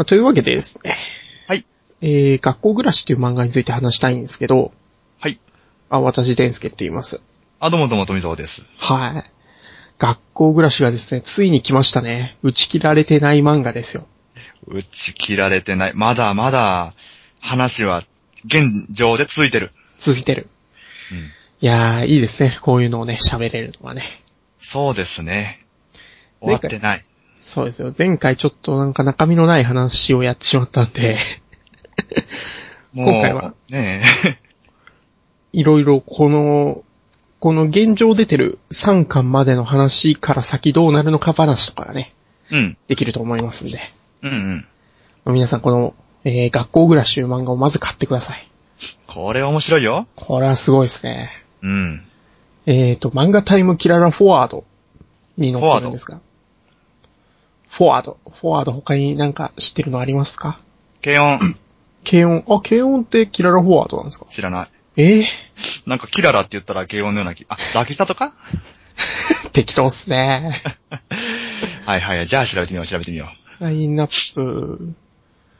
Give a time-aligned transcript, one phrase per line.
[0.00, 0.96] まあというわけでですね。
[1.46, 1.66] はい。
[2.00, 4.72] えー、学校暮らしっていう漫画について話したいんですけど、
[5.18, 5.38] はい。
[5.90, 7.20] あ、私、デンスケって言います。
[7.58, 8.66] あ、どうもどうも富蔵です。
[8.78, 9.30] はい。
[9.98, 12.38] 学校暮らしがですね、ついに来ましたね。
[12.42, 14.06] 打ち切られてない漫画ですよ。
[14.66, 15.92] 打ち切られてない。
[15.94, 16.94] まだまだ、
[17.38, 18.02] 話は、
[18.46, 19.70] 現状で続いてる。
[19.98, 20.48] 続いてる。
[21.12, 21.18] うん。
[21.18, 21.30] い
[21.60, 22.58] やー、いいですね。
[22.62, 24.22] こういうのをね、喋れるのはね。
[24.58, 25.58] そうですね。
[26.40, 27.04] 終わってない。
[27.42, 27.92] そうですよ。
[27.96, 31.18] 前回ちょっとなんか中身のない話をやってしまったんで、
[32.92, 33.54] もう今回は。
[33.68, 34.02] ね
[35.52, 36.84] いろいろこの、
[37.40, 42.14] この現状出てる3巻までの話から先どうなるのか話とかがね、
[42.52, 42.56] え。
[42.56, 42.78] うん。
[42.86, 43.80] できると思いますんで。
[44.22, 44.56] うんうん。
[45.24, 48.46] まあ皆さんこの、えー、学校暮らしという漫画をまず買ってください。
[49.06, 50.06] これ面白いよ。
[50.14, 51.30] これはすごいですね。
[51.62, 52.04] うん。
[52.66, 54.64] えーと、漫画タイムキララフォワード
[55.36, 56.20] に載ってるんですが。
[57.70, 58.18] フォワード。
[58.40, 60.60] フォワード他になんか知ってるのありますか？
[61.02, 61.56] 軽音、
[62.04, 62.44] 軽音。
[62.48, 64.26] あ、軽音ってキララフォワードなんですか？
[64.28, 64.68] 知らない。
[64.96, 65.24] え？
[65.86, 67.46] なんかキララって言ったら軽音のような気。
[67.48, 68.32] あ、ラキスタとか？
[69.46, 70.62] ー、 適当っすね。
[71.86, 72.26] はいはい。
[72.26, 74.94] じゃあ調べてみよう、調べてみよラインナップ、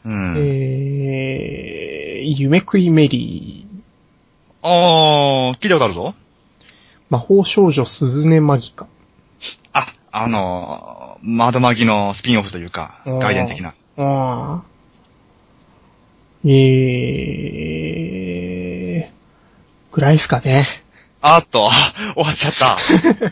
[0.04, 0.08] う。
[0.08, 0.34] うん。
[0.38, 3.80] えー、夢食いメリー、
[4.62, 6.14] あー、聞いたことあるぞ。
[7.08, 8.86] 魔法少女鈴音マギカ。
[9.72, 13.68] あ、あのー、窓マギのスピンオフというか、外伝的な。
[13.68, 14.62] ああ。
[16.44, 20.82] えー、ぐらいっすかね。
[21.20, 21.70] あーっと、
[22.16, 22.78] 終わっちゃった。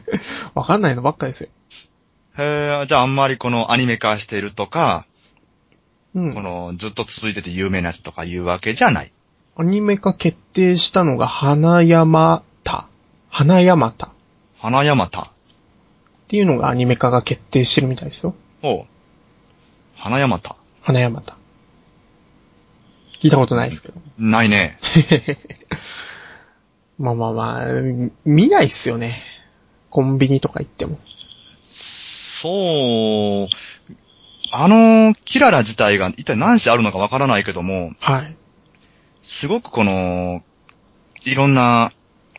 [0.55, 1.49] わかんないのばっかですよ。
[2.37, 5.07] へー、じゃああんまりこのアニメ化してるとか、
[6.15, 6.35] うん。
[6.35, 9.13] このずっと続いてて有名なやつとかいうわけじゃない。
[9.57, 12.87] アニメ化決定したのが花山田。
[13.31, 14.11] 花山田っ
[14.59, 15.33] 花山田。
[16.29, 18.35] ていうのがアニメ化が決定してるみたいですよ。
[18.63, 18.89] ほう。
[19.97, 20.57] 花山田。
[20.83, 21.37] 花山田。
[23.21, 24.01] 聞いたことないですけど。
[24.19, 24.79] ないね。
[26.99, 27.67] まあまあまあ、
[28.25, 29.23] 見ないっすよね。
[29.91, 30.99] コンビニとか行っても。
[31.69, 33.57] そう、
[34.53, 38.37] あの、キララ自体が一体何種あるのかわからないけども、はい。
[39.23, 40.43] すごくこの、
[41.25, 41.93] いろんな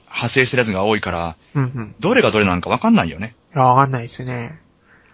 [0.06, 1.95] 派生してるやつが多いから、うんうん。
[2.00, 3.35] どれがどれなのかわかんないよね。
[3.55, 4.59] いや、わかんないですね。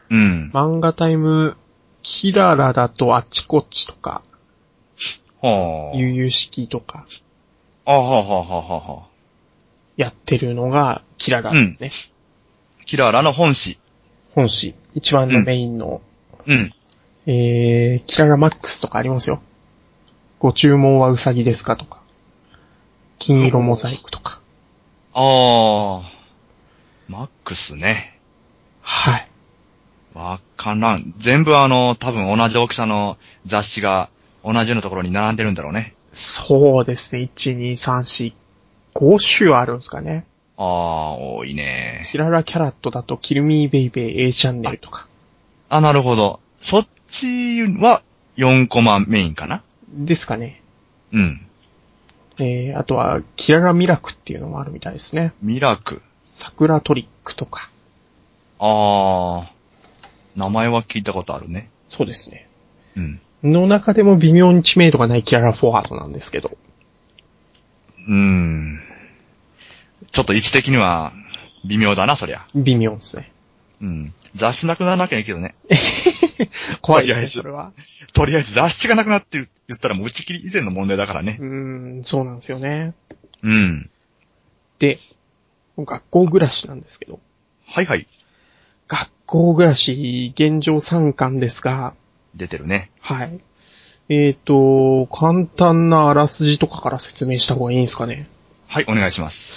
[0.10, 0.52] うん。
[0.54, 1.58] 漫画タイム、
[2.04, 4.22] キララだとあっちこっちとか、
[5.42, 5.98] はあ。
[5.98, 7.06] 悠々式とか、
[7.86, 9.08] あはあはあはあはあはあ。
[9.96, 11.92] やってるのがキララですね。
[12.86, 13.80] キララの本誌。
[14.34, 16.02] 本誌、一番のメインの、
[16.46, 16.74] うん。
[17.26, 19.42] えー、キララマックスとかありますよ。
[20.40, 22.02] ご注文はウサギですかとか、
[23.18, 24.42] 金色モザイクとか。
[25.14, 26.12] ああ。
[27.08, 28.15] マックスね。
[28.88, 29.28] はい。
[30.14, 31.14] わからん。
[31.18, 34.10] 全部あの、多分同じ大きさの雑誌が
[34.44, 35.96] 同じようなところに並んでるんだろうね。
[36.14, 37.30] そうですね。
[37.36, 38.34] 1、2、3、4、
[38.94, 40.26] 5種あるんですかね。
[40.58, 42.08] ああ、多いね。
[42.12, 45.08] キララキャラットだと、キルミーベイベー A チャンネルとか。
[45.68, 46.40] あ、なるほど。
[46.60, 48.04] そっちは
[48.38, 49.64] 4コマメインかな？
[49.90, 50.62] ですかね。
[51.12, 51.42] うん。
[52.38, 55.34] えー、あとは、キララミラクっていうのもあるみたいですね。
[55.42, 56.02] ミラク。
[56.32, 57.70] 桜トリックとか。
[58.60, 59.52] ああ。
[60.36, 61.70] 名前は聞いたことあるね。
[61.88, 62.48] そうですね。
[62.96, 63.22] うん。
[63.44, 66.58] の中でも微妙に知名度がないキララフォワードなんですけど。
[68.08, 68.82] うーん。
[70.12, 71.14] ちょっと位置的には
[71.66, 72.46] 微妙だな、そりゃ。
[72.56, 73.32] 微妙ですね。
[73.82, 74.14] うん。
[74.34, 75.56] 雑誌なくならなきゃいいけどね。
[76.82, 77.72] 怖いですね、とりあえずそれは。
[78.14, 81.44] とりあえず雑誌がなくなってる言ったらもう打ち切り以前の問題だからねう。
[81.44, 82.94] ーん、そうなんですよね。
[83.42, 83.90] うん。
[84.80, 85.00] で、
[85.78, 87.20] 学校暮らしなんですけど。
[87.68, 88.08] はいはい。
[88.88, 91.94] 学校暮らし、現状3巻ですが、
[92.36, 92.92] 出てるね。
[93.00, 93.40] はい。
[94.10, 98.28] えーと、簡単なあらすじとかから説明した方がいいんですかね。
[98.68, 99.52] はい、お願いします。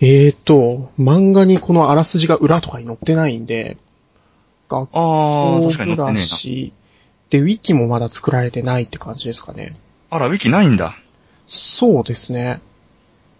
[0.00, 3.78] えーと、漫画にこのあらすじが裏とかに載ってないんで、
[4.68, 6.36] 学ああ、校確かに載暮らってねえな。
[6.36, 6.72] し、
[7.30, 9.76] で、ウィキもまだ作られてないって感じですかね。
[10.10, 10.96] あら、ウィキないんだ。
[11.48, 12.60] そうですね。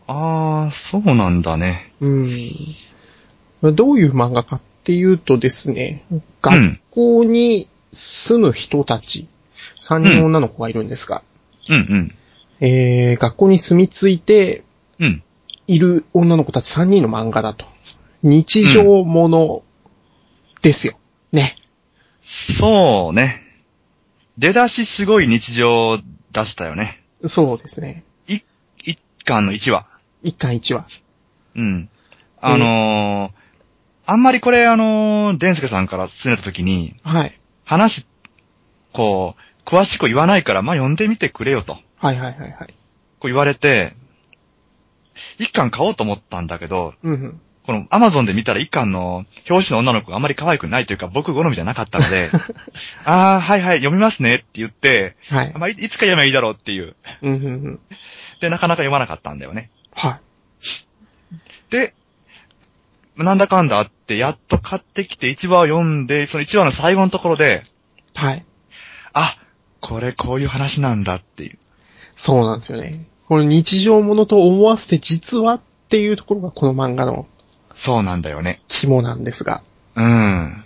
[0.06, 1.93] ああ、そうなんだね。
[2.00, 2.41] うん。
[3.75, 6.05] どういう漫画かっていうとですね、
[6.43, 9.27] 学校に住む人たち、
[9.83, 11.23] 3人女の子がいるんですが、
[11.69, 12.15] うん
[12.61, 14.65] えー、学校に住み着いて
[14.99, 15.07] うん。
[15.07, 15.23] うん。
[15.67, 17.67] いる女の子たち3人の漫画だと。
[18.23, 19.63] 日常もの
[20.63, 20.99] ですよ。
[21.33, 21.57] ね。
[22.23, 23.43] そうね。
[24.39, 25.99] 出だしすごい日常
[26.33, 27.03] 出したよね。
[27.27, 28.05] そうですね。
[28.29, 28.41] い
[28.79, 29.87] 一巻の1話。
[30.23, 30.87] 一巻一話。
[31.55, 31.89] うん。
[32.41, 33.44] あのー、
[34.06, 37.41] あんまりこれあのー、デンスケさんから進めた時に、はい。
[37.65, 38.06] 話、
[38.93, 41.79] こう、詳しく言わないから、まあ読んでみてくれよと。
[41.97, 42.75] はいはいはいはい。
[43.19, 43.95] こう言われて、
[45.39, 47.41] 一巻買おうと思ったんだけど、うんうん。
[47.67, 52.31] このアマゾンで見たら一巻の表紙の女の子があまり可愛くないというか僕好みじゃなかったので、
[53.05, 55.53] ああ、はいはい、読みますねって言って、はい。
[55.55, 56.95] まあ、いいつか読めばいいだろうっていう。
[57.23, 57.81] うんん。
[58.41, 59.71] で、なかなか読まなかったんだよね。
[59.95, 60.21] はい。
[61.71, 61.95] で、
[63.17, 67.63] なんだかんだあって、やっと買ってきて1話を読んで、その1話の最後のところで、
[68.15, 68.45] はい。
[69.13, 69.37] あ、
[69.81, 71.59] これこういう話なんだっていう。
[72.17, 73.07] そうなんですよね。
[73.29, 77.27] この日常ものと思わせて実はっていうところがこの漫画の
[77.75, 78.63] そうなんだよね。
[78.69, 79.63] 肝なんですが、
[79.97, 80.65] うん。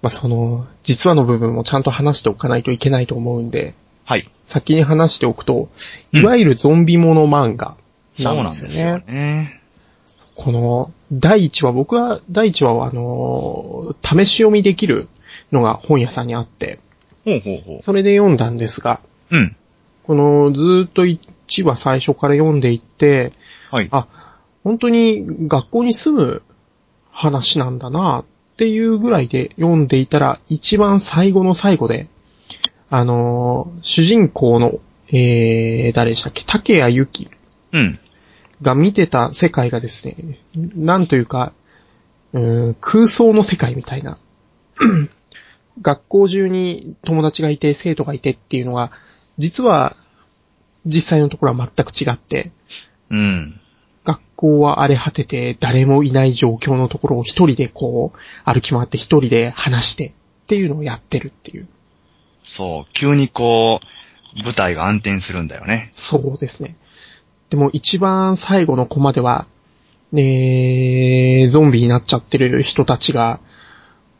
[0.00, 3.74] まあ、その、実話の部分もちゃんと話しておかないといけないと思うんで、
[4.04, 4.30] はい。
[4.46, 5.68] 先に話しておくと、
[6.12, 7.76] うんいわゆるゾンビもの漫画
[8.14, 9.57] そうななんんですよですよね。
[10.38, 10.44] ね。
[10.44, 15.08] この、第1話、僕は第1話はあのー試し読みできる
[15.52, 16.80] のが本屋さんにあって、
[17.24, 19.00] ほうほうほそれで読んだんですが、
[19.30, 19.36] う。
[19.36, 19.56] うん。
[20.04, 23.32] このずーっと1話最初から読んでいって、
[23.70, 23.88] はい。
[23.90, 24.06] あ、
[24.64, 26.42] 本当に学校に住む
[27.10, 32.08] 話なんだなっていうぐらいで読んでいたら、一番最後の最後で、
[32.90, 34.78] あのー主人公の、
[35.10, 36.44] えー、誰でしたっけ？
[36.46, 37.30] 竹谷由紀
[37.72, 37.98] うん。
[38.62, 40.38] が見てた世界がですね、
[40.74, 41.52] なんというか、
[42.32, 44.18] う空想の世界みたいな。
[45.80, 48.90] 学校中に友達がいて、生徒がいてっていうのが、
[49.38, 49.96] 実は、
[50.84, 52.52] 実際のところは全く違って、
[53.10, 53.60] うん。
[54.04, 58.18] 学校は荒れ果てて誰もいない状況のところを一人でこう
[58.50, 61.68] 歩き回って一人で話してっていうのをやってるっていう。
[62.42, 62.92] そう。
[62.94, 65.92] 急にこう、舞台が暗転するんだよね。
[65.94, 66.76] そうですね。
[67.50, 69.46] でも一番最後のコマでは、
[70.12, 73.40] ねゾンビになっちゃってる人たちが、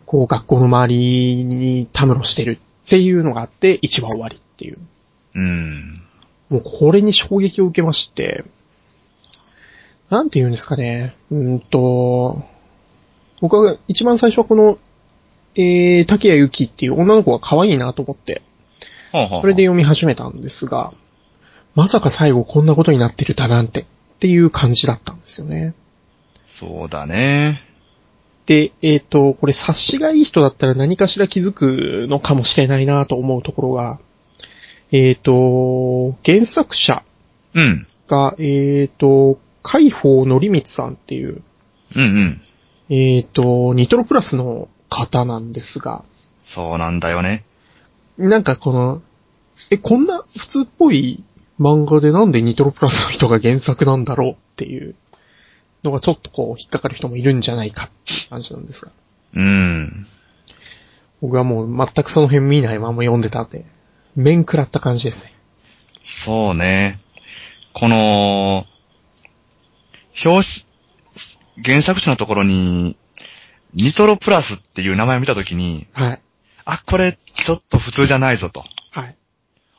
[0.07, 4.79] こう学校の周りにたむろしてるっていうのがあって一話終わりっていう。
[5.35, 6.01] うん。
[6.49, 8.45] もうこれに衝撃を受けまして、
[10.09, 11.15] なんて言うんですかね。
[11.31, 12.43] うーんと、
[13.41, 14.79] 僕は一番最初はこの、
[15.55, 18.43] えー、竹谷由紀っていう女の子が可愛いなと思って、
[19.13, 20.93] ほうほうほうそれで読み始めたんですが、
[21.75, 23.85] まさか最後こんなことになってるだなんて、っ
[24.21, 25.75] ていう感じだったんですよね。
[26.49, 27.63] そうだね。
[28.47, 34.01] で、えっ、と、これ察しがいい人だったら何かしら気づくのかもしれないなと思うところが、
[34.91, 37.03] えっ、と、原作者
[37.55, 37.87] うん。
[38.09, 41.43] が、えっ、と、海宝のりみつさんっていう、
[41.95, 42.41] うん
[42.89, 42.95] うん。
[42.95, 46.05] えっ、と、ニトロプラスの方なんですが、
[46.45, 47.45] そうなんだよね。
[48.17, 49.03] なんかこの、
[49.71, 51.23] え、こんな普通っぽい
[51.59, 54.95] 漫画でなんでニトロプラスの人が原作なんだろうっていう
[55.83, 58.93] のがちょっとこう引っかかる人もいるんじゃないかって感じなんですが、
[59.35, 60.07] うん。
[61.21, 63.65] 僕はもう全くその辺見ないまま読んでたんで、
[64.15, 65.33] 面食らった感じですね。
[66.05, 66.99] そうね。
[67.73, 68.67] この、
[70.25, 70.65] 表
[71.57, 72.97] 紙、原作者のところに、
[73.75, 76.23] ニトロプラスっていう名前を見たときに、はい。
[76.65, 79.17] あ、これ、ちょっと普通じゃないぞとはい。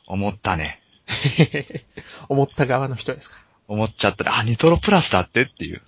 [0.06, 0.80] 思ったね。
[2.28, 3.36] 思った側の人ですか？
[3.68, 5.80] 思っちゃったら、あ、ニトロプラスだってっていう。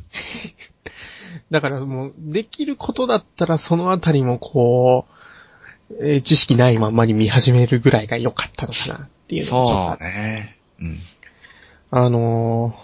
[1.50, 5.06] だからもう、できることだったらそのあたりもこ
[5.91, 10.56] う、えー知識ないまんまに見始めるぐらいが良かったのかなっていうのそうね。
[10.81, 10.98] うん。
[11.91, 12.75] あの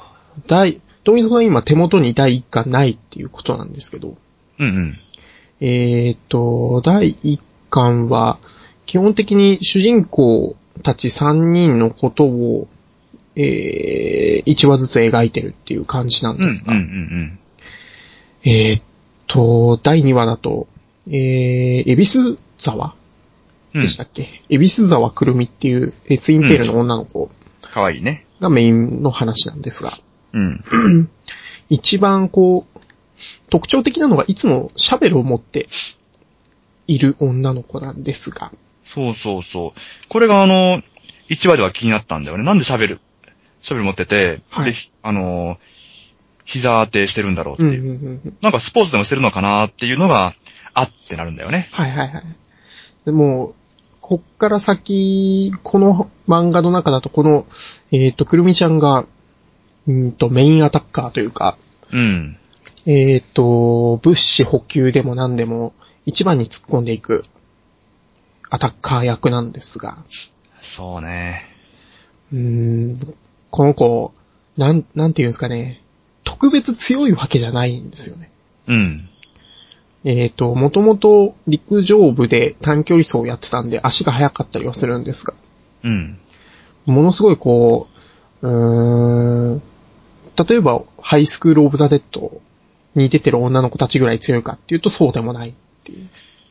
[0.41, 4.19] ー、第、富みさん今手元に第1巻ないっていうことなんですけど、
[4.59, 4.99] うんうん。
[5.61, 7.39] えーっと、第1
[7.71, 8.39] 巻は、
[8.85, 12.69] 基本的に主人公たち3人のことを、
[13.37, 17.39] えー、1話ずつ描いてるっていう感じなんうんうんですが、うんうん。
[18.45, 18.83] えーっ
[19.27, 20.67] と、第2話だと、
[21.07, 21.15] えー、
[21.91, 22.95] エビス沢
[23.75, 27.31] うんでしたっけ、エビス沢くるみっていう、えーツインテールの女の子
[27.63, 28.25] かわいいね。
[28.41, 29.93] がメインの話なんですが、
[30.33, 31.09] うん。
[31.69, 32.81] 一番こう、
[33.51, 35.69] 特徴的なのがいつもシャベルを持って
[36.87, 38.53] いる女の子なんですが、
[38.89, 39.81] そうそうそう。
[40.09, 40.83] これがあの、
[41.29, 42.45] 1話では気になったんだよね。
[42.45, 43.01] なんでシャベル、
[43.61, 45.59] シャベル持ってて、はいで、あの、
[46.45, 47.83] 膝当てしてるんだろうっていう。
[47.83, 48.37] うんうんうんうん。
[48.41, 50.35] なんかスポーツでもしてるのかなっていうのが、
[50.75, 51.69] あってなるんだよね。
[51.73, 52.25] はいはいはい。
[53.05, 53.55] でも、
[54.01, 57.47] こっから先、この漫画の中だとこの、
[57.91, 59.05] えっ、と、くるみちゃんが、
[59.87, 61.59] うんと、メインアタッカーというか、
[61.93, 62.39] うん。
[62.87, 65.75] えっ、と、物資補給でも何でも、
[66.07, 67.25] 一番に突っ込んでいく、
[68.51, 69.99] アタッカー役なんですが、
[70.63, 71.45] そうね。
[72.33, 73.15] うーん、
[73.51, 74.13] この子、
[74.57, 75.83] なん、なんていうんですかね、
[76.25, 78.31] 特別強いわけじゃないんですよね。
[78.67, 79.09] うん。
[80.05, 85.35] えっ、と、もともと陸上部で短距離走をやってたんで足が速かったりはするんですが、
[85.85, 86.19] うん。
[86.87, 87.89] ものすごいこ
[88.43, 89.63] う、うーん、
[90.49, 92.41] 例えば、ハイスクールオブザ・デッド
[92.95, 95.53] に出てる女の子たちぐらい強いかっていうとそうでもないっ
[95.85, 96.09] ていう。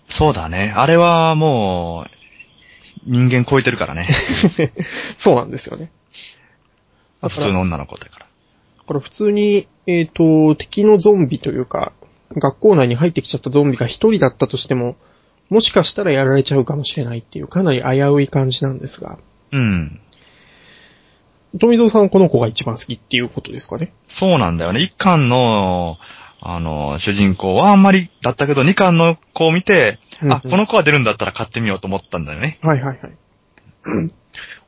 [0.07, 0.73] そうだね。
[0.75, 2.17] あれはもう、
[3.05, 4.07] 人間超えてるからね。
[5.17, 5.91] そうなんですよね。
[7.21, 8.25] 普通の女の子だから。
[8.25, 11.93] だから普通に、えっ、と、敵のゾンビというか、
[12.35, 14.95] 学校内に入ってきちゃったゾンビが一人だったとしても、
[15.49, 19.17] もしかしたらやられちゃうかもしれないっていう、かなり危うい感じなんですが、
[19.51, 20.01] うん。
[21.59, 23.93] 富蔵さんはこの子が一番好きっていうことですかね。
[24.07, 24.81] そうなんだよね。
[24.81, 25.97] 一巻の、
[26.39, 32.59] あの、主人公はあんまりだったけど、二巻の子を見て、うんうんあ、この子が出るんだったら買ってみようと思ったんだよね。
[32.61, 33.11] はいはいはい。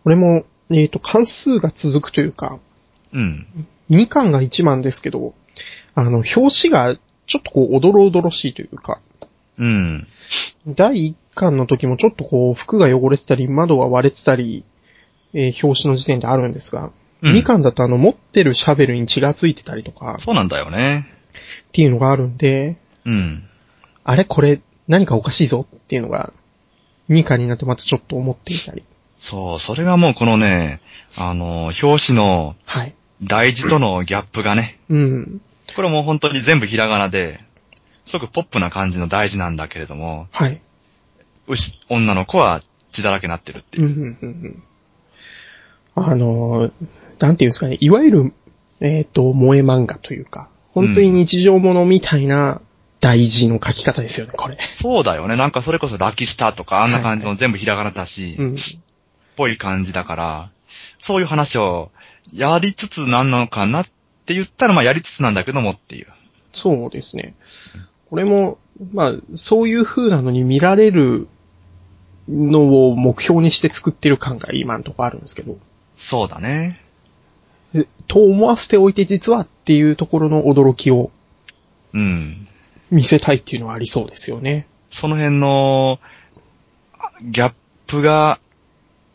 [0.06, 2.60] 俺も、えっ、と、関数が続くというか、
[3.14, 3.48] うん。
[3.90, 5.34] 2巻が1番ですけど、
[5.96, 6.96] あの、表紙が
[7.26, 9.02] ちょっとこう、おどろおどろしいというか、
[9.58, 10.08] うん。
[10.68, 14.64] 第1巻の時もちょっとこう、服が汚れてたり、窓が割れてたり、
[15.34, 21.19] えー表紙の時点であるんですが、うん2巻だとあの、持ってるシャベルに血がついてたりとか、そうなんだよね。
[21.70, 23.44] っていうのがあるんで、うん。
[24.04, 26.34] あれこれ、何かおかしいぞっていうのが、
[27.10, 28.84] 2巻になってまたちょっと思っていたり。
[29.20, 30.82] そう、それがもうこのね、
[31.16, 32.96] あの、表紙のはい。
[33.22, 35.42] 大事とのギャップがね、うん。
[35.76, 37.42] これもう本当に全部ひらがなで、
[38.06, 40.62] すごくポップな感じの大事なんだけれども、はい。
[41.48, 43.86] 牛、女の子は血だらけになってるっていう。
[43.86, 44.64] うんうんうん
[45.96, 46.04] うん。
[46.04, 46.72] あの、
[47.20, 48.34] なんていうんですかね、いわゆる、
[48.80, 52.62] えっ、と、萌え漫画というか、本当に日常ものみたいな
[53.00, 54.58] 大事の書き方ですよね、これ。
[54.76, 55.36] そうだよね。
[55.36, 58.56] なんかそれこそラキスターとかあんな感じの全部ひらがなだし、っうん。
[59.36, 60.52] ぽい感じだから、
[61.00, 61.92] そういう話を
[62.34, 63.86] やりつつなんなのかなっ
[64.26, 66.08] て言ったらまあやりつつなんだけどもっていう。
[66.54, 67.36] そうですね。
[68.10, 68.58] これも、
[68.92, 71.28] まあ、そういう風なのに見られる
[72.28, 75.58] のを目標にして作ってる感が今のところあるんですけど。
[75.96, 76.82] そうだね。
[77.74, 81.12] えと思わせておいて実はっていうところの驚きを
[81.94, 82.48] うん。
[82.92, 84.68] 見せたいっていうのはありそうですよね。
[84.90, 86.00] その辺の
[86.98, 87.54] あギャッ
[87.88, 88.40] プが、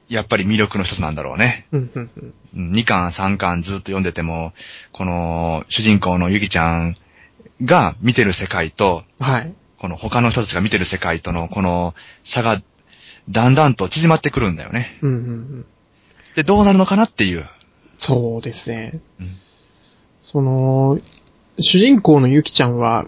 [0.09, 1.67] やっぱり魅力の一つなんだろうね。
[1.73, 2.11] うん、うん、
[2.55, 2.73] うん。
[2.73, 4.53] 2巻、3巻ずっと読んでても、
[4.93, 6.97] この主人公のゆきちゃん
[7.65, 9.53] が見てる世界と、はい。
[9.79, 12.63] この他の人たちが見てる世界とのこの差が
[13.29, 14.99] だんだんと縮まってくるんだよね。
[15.03, 15.67] うん、うん、うん。
[16.37, 17.49] で、どうなるのかなっていう。
[17.99, 19.01] そうですね。
[19.21, 19.37] うん
[20.35, 20.99] その、
[21.61, 23.07] 主人公のゆきちゃんは、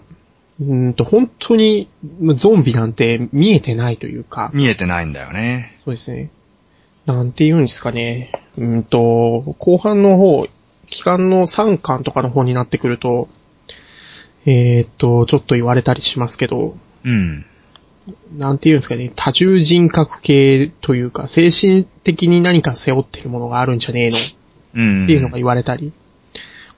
[0.61, 1.89] うーんと、本当に
[2.37, 5.77] ゾンビなんて見えてないというか、見えてないんだよね。
[5.83, 6.29] そうですね。
[7.05, 8.31] なんて言うんですかね。
[8.57, 10.47] うーんと、後半の方、
[10.89, 13.27] 期間の3巻とかの方になってくると、
[14.45, 17.45] えーっと、ちょっと言われたりしますけど、うん。
[18.37, 24.15] なんて言うんですかね、多重人格系というか、精神的に何か背負ってるものがあるんじゃねえの
[24.73, 25.03] うん。
[25.05, 25.93] っていうのが言われたり、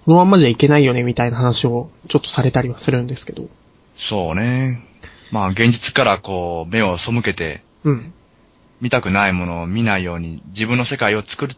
[0.05, 3.47] このまんまじゃいけないよねみたいな話をちょっとされたりはするんですけど。
[3.95, 4.83] そうね。
[5.31, 8.13] まあ、現実からこう、目を背けて、うん。
[8.81, 11.55] 見たくないものを見ないように、自分の世界を作る、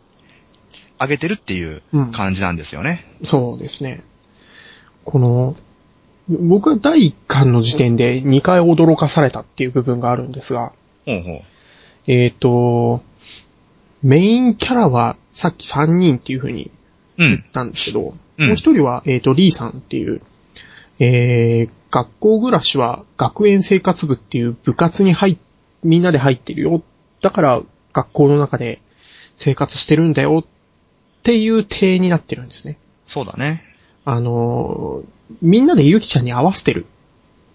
[1.00, 3.06] 上げてるっていううん感じなんですよね。
[3.24, 4.04] そうですね。
[5.06, 5.56] この、
[6.28, 10.74] 僕は第1巻の時点で2回驚かされたっていう部分があるんですが、
[11.06, 11.42] ほうほう。
[12.08, 13.04] えっ、と、
[14.04, 16.72] メインキャラはさっき3人っていう風に
[17.18, 17.44] 言っうん。
[17.52, 20.22] たんですけど、うんもう一人は、えっ、と、リーさんっていう、
[20.98, 25.38] えー、学校暮らしは学園生活部っていう部活に入っ、
[25.84, 26.82] みんなで入ってるよ。
[27.22, 27.62] だから
[27.94, 28.82] 学校の中で
[29.38, 32.80] 生活してるんだよっていう体になってるんですね。
[33.06, 33.64] そうだね。
[34.06, 36.86] あのーみんなでゆきちゃんに合わせてる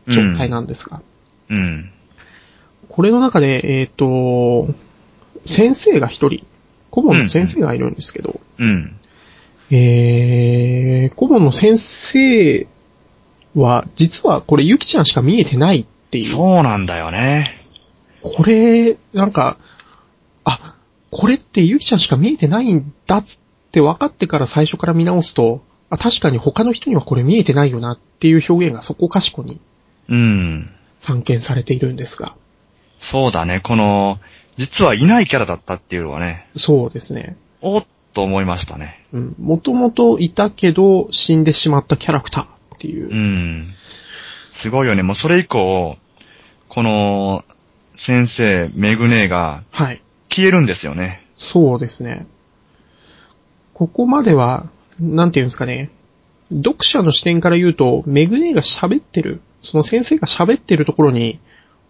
[0.08, 1.02] 状態なんですが、
[1.50, 1.92] うん。
[2.88, 4.68] これの中で、えっ、と、
[5.44, 6.46] 先生が一人、
[6.96, 8.98] 顧問の先生がいるんですけど、うん。
[9.70, 12.66] えー、顧問の先生
[13.54, 16.24] は、実はこれゆきちゃんしか見えてないっていう。
[16.24, 17.66] そうなんだよね。
[18.22, 19.58] これ、なんか、
[20.44, 20.74] あ、
[21.10, 23.26] これってゆきちゃんしか見えてないんだっ
[23.72, 29.60] て分かってから最初から見直すと、あ、確かに他の人にはこれ見えてないよなっていう表現がそこかしこに
[30.08, 30.70] うん。
[31.00, 32.34] 散見されているんですが。
[33.00, 33.60] そうだね。
[33.62, 34.18] この、
[34.56, 37.36] 実はいないキャラだったっていうのはね、そうですね。
[37.60, 39.04] おっと思いましたね。
[39.12, 39.34] うん。
[39.38, 43.10] もともといたけど死んでしまったキャラクターっていう。
[43.10, 43.74] うん。
[44.52, 45.02] すごいよね。
[45.02, 45.96] もうそれ以降、
[46.68, 47.44] この、
[47.94, 50.02] 先生、メグネがはい。
[50.30, 51.26] 消えるんですよね。
[51.36, 52.26] そうですね。
[53.74, 55.90] ここまでは、なんていうんですかね。
[56.50, 61.38] 読者の視点から言うと、メグネが喋ってる、その先生が喋ってるところに、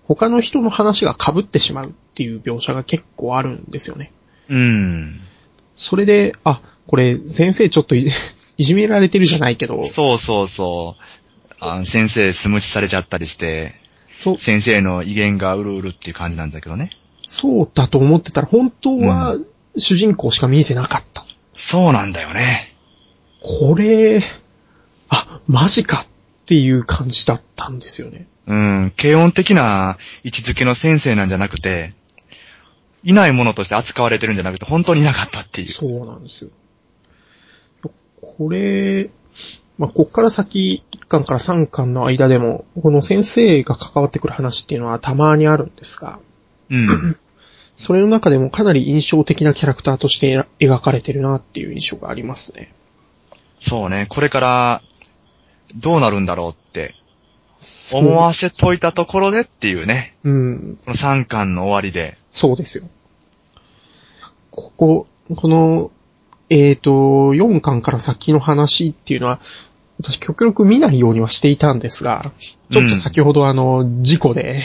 [0.08, 4.12] 他の人の話が被ってしまうっていう描写が結構あるんですよね。
[4.48, 5.20] うん。
[5.76, 8.12] それで、あ、これ先生ちょっとい
[8.58, 11.02] いじめられてるじゃないけど、そうそうそう。
[11.60, 13.74] あの先生、スムチされちゃったりして、
[14.16, 16.90] そう、先生の威厳がうるうるっていう感じなんだけどね。
[17.28, 19.36] そうだと思ってたら、本当は
[19.76, 21.24] 主人公しか見えてなかった。
[21.54, 22.74] そうなんだよね。
[23.42, 24.22] これ、
[25.08, 26.06] あ、マジか
[26.46, 28.28] っていう感じだったんですよね。
[28.46, 31.92] うん、軽音的な位置づけの先生なんじゃなくて、
[33.02, 35.72] いないものとして扱われてるんじゃなくて、本当にいなかったっていう。
[35.72, 36.50] そうなんですよ。
[38.22, 39.10] これ、
[39.76, 46.20] まあ、こっから先、1巻から3巻の間でも、この先生が関わってくる話っていうのはたまにあるんですが、
[46.70, 47.16] うん。
[47.76, 52.72] それの中でもかなり印象的なキャラクターとして描かれてるなっていう印象がありますね。
[53.60, 54.82] そうね、これから、
[55.74, 56.94] どうなるんだろうって、
[57.92, 62.16] 思わせといたところでっていうね、うん、この3巻の終わりで。
[62.30, 62.84] そうですよ。
[64.50, 65.90] ここ、この、
[66.48, 69.40] えっ、と、4巻から先の話っていうのは、
[69.98, 74.62] 私極力見ないようにはしていたんですが、ちょっと先ほどあの、事故で、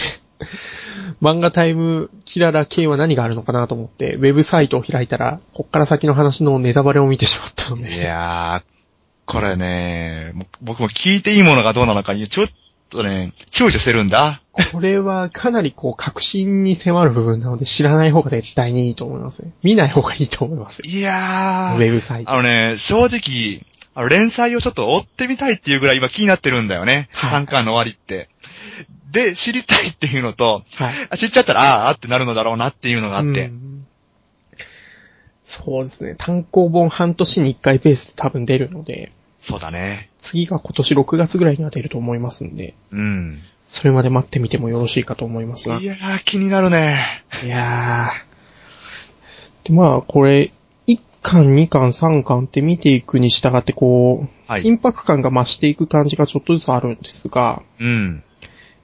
[1.21, 8.70] 漫画タイムキララ系は何があるのかなと思って、ウェブサイトを開いたら、こっから先の話のネタバレを見てしまったのいで、やー、
[9.31, 12.47] これね、も僕も聞いていいものがどうなのかに、ちょっ
[12.89, 14.41] とね、躊躇してるんだ。
[14.73, 19.53] これはかなりこう、確信に迫る部分なので、知らない方が絶対にいいと思いますね。
[19.63, 20.81] 見ない方がいいと思います。
[20.83, 22.31] いやウー、ェブサイト。
[22.31, 27.09] あのね、正直、あの連載をちょっと追ってみたいっていうぐらい今気になってるんだよね。
[27.13, 28.29] はい3巻の終わりって。
[29.11, 30.93] で、知りたいっていうのと、はい。
[31.09, 33.45] あ知っちゃったら、あーあーってなるのだろうなっていうのがあって。
[33.45, 33.87] うん
[35.51, 36.15] そうですね。
[36.17, 39.11] 単行本半年に1回ペースで多分出るので、
[39.41, 40.09] そうだね。
[40.19, 43.41] 次が今年6月ぐらいには出ると思いますんで、うん。
[43.71, 45.79] それまで待ってみてもよろしいかと思いますが。
[45.79, 46.99] いやー、気になるね。
[47.43, 49.67] いやー。
[49.67, 50.51] で、まあ、これ、
[50.87, 54.63] 1巻、2巻、3巻って見ていくに従って、こう、はい。
[54.63, 58.23] 緊迫感が増していく感じがちょっとずつあるんですが、うん。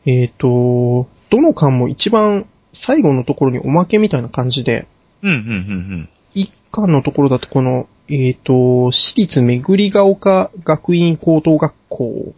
[0.06, 4.88] えっ、と、どの巻も一番最後のところにおまけみたいな感じで、
[5.22, 12.34] うん、うん、うん、一巻のところだとこの、えっ、と、私立めぐりが丘学院高等学校、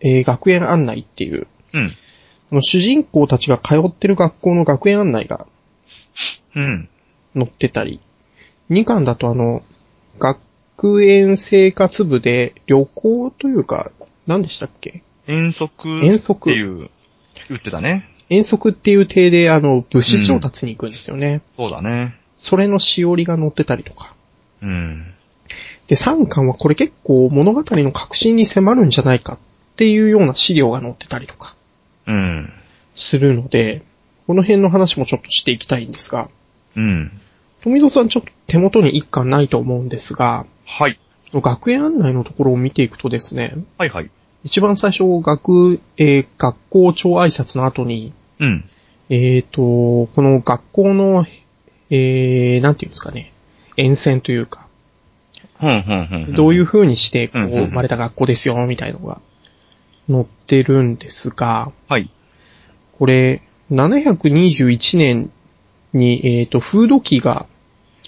[0.00, 1.92] えー学園案内っていう、うん。
[2.52, 5.46] の主人公たちが通ってる学校の学園案内が
[6.54, 6.88] うん。
[7.34, 8.00] 載ってたり、
[8.68, 9.62] 二巻だとあの、
[10.18, 13.90] 学園生活部で旅行というか、
[14.26, 15.02] 何でしたっけ？
[15.26, 16.90] 遠足遠足っていう、
[17.48, 18.10] 言ってたね。
[18.28, 21.40] 遠足っていう体であの、物資調達に行くんですよね。
[21.56, 22.14] そうだね。
[22.36, 24.14] それのしおりが載ってたりとか。
[24.62, 25.13] うん。
[25.88, 29.38] で、3巻はこれ結構物語の核心に迫るんじゃないかっ
[29.76, 31.54] ていうような資料が載ってたりとか
[32.06, 32.52] うん。
[32.94, 33.82] するので、
[34.26, 36.28] この辺の話もちょっとしていきたいんですが、
[36.76, 37.12] うん。
[37.62, 40.98] 富蔵さんちょっと手元に1巻ないと思うんですが、はい。
[41.32, 44.10] 学園案内のところを見ていくとですね、はいはい。
[44.44, 48.64] 一番最初、学、えー学校長挨拶の後に、うん。
[49.08, 51.26] えっ、と、この学校の、
[51.90, 53.32] えー、なんていうんですかね、
[53.76, 54.63] 沿線というか。
[55.60, 59.20] どういう風にして、こう、生まれた学校ですよ、みたいなのが
[60.08, 62.10] 載ってるんですが、はい。
[62.92, 65.30] これ、721年
[65.92, 67.46] に、えっ、と、風土記が、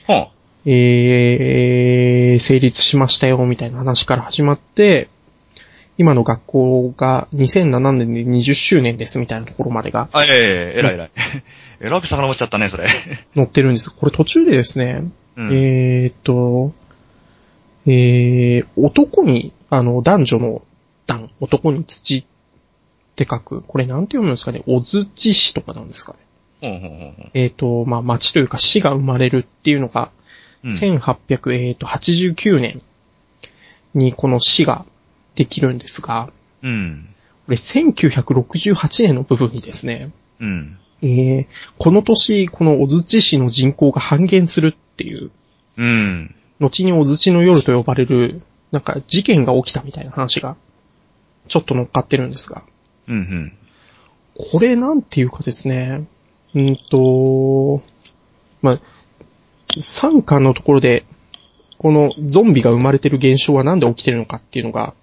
[0.06, 0.30] は
[0.66, 5.08] えー、成立しましたよ、みたいな話から始まって、
[5.98, 10.18] 今の学校が2007年で20周年です、みたいなところまでがあ。
[10.18, 11.10] あ、えええらいえらい。
[11.80, 12.86] えらく遡っちゃったね、それ。
[13.34, 13.90] 載ってるんです。
[13.90, 15.04] これ途中でですね、
[15.36, 15.52] うん。
[15.52, 16.74] えーっと、
[17.86, 20.62] えー、男に、あの、男女の
[21.06, 22.24] 男、男に土っ
[23.14, 26.18] て書く、これなんて読むんですかね、小槌市とかなんですかね？
[26.60, 30.10] ほんほんほんえーっと、まあ、町というか市が生まれるっていうのが、
[30.64, 30.72] うん。
[30.72, 32.82] 1889年
[33.94, 34.84] にこの市が
[35.34, 36.30] できるんですが、
[36.62, 37.08] うん。
[37.46, 40.78] これ1968年の部分にですね、うん。
[41.02, 41.46] えー、
[41.78, 45.30] この年、この小槌市の人口が半減するっていう、
[45.76, 46.34] うん。
[46.60, 48.42] 後に小槌の夜と呼ばれる、
[48.72, 50.56] なんか事件が起きたみたいな話が、
[51.48, 52.62] ちょっと乗っかってるんですが、
[53.08, 53.16] うん。
[53.16, 53.52] うん。
[54.34, 56.06] これなんていうかですね、
[56.54, 57.82] うんと、
[58.62, 58.80] まあ、
[59.76, 61.04] 3巻のところで、
[61.78, 64.94] このゾンビが生まれてる現象はなんで起きてるのかっていうのが、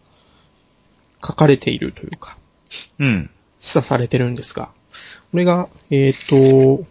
[1.25, 2.37] 書かれているというか、
[2.99, 3.29] うん。
[3.59, 4.71] 示唆されてるんですが、
[5.31, 6.85] これが、えっ、と、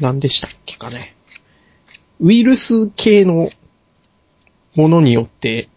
[0.00, 1.14] 何でしたっけかね。
[2.20, 3.50] ウイルス系の
[4.74, 5.68] ものによって、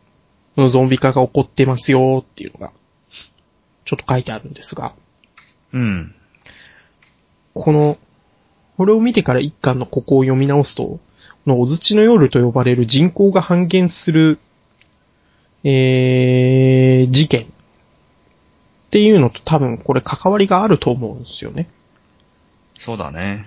[0.56, 2.72] ゾンビ化が起こってますよっていうのが、
[3.84, 4.94] ちょっと書いてあるんですが、
[5.74, 6.16] うん。
[7.54, 7.98] この、
[8.78, 11.00] これを見てから一巻のここを読み直すと、こ
[11.46, 14.40] のお槌の夜と呼ばれる人口が半減する、
[15.64, 17.48] えー、事件っ
[18.92, 21.70] ていうのと多分これ関わりがあると思うんですよね。
[22.80, 23.46] そうだね。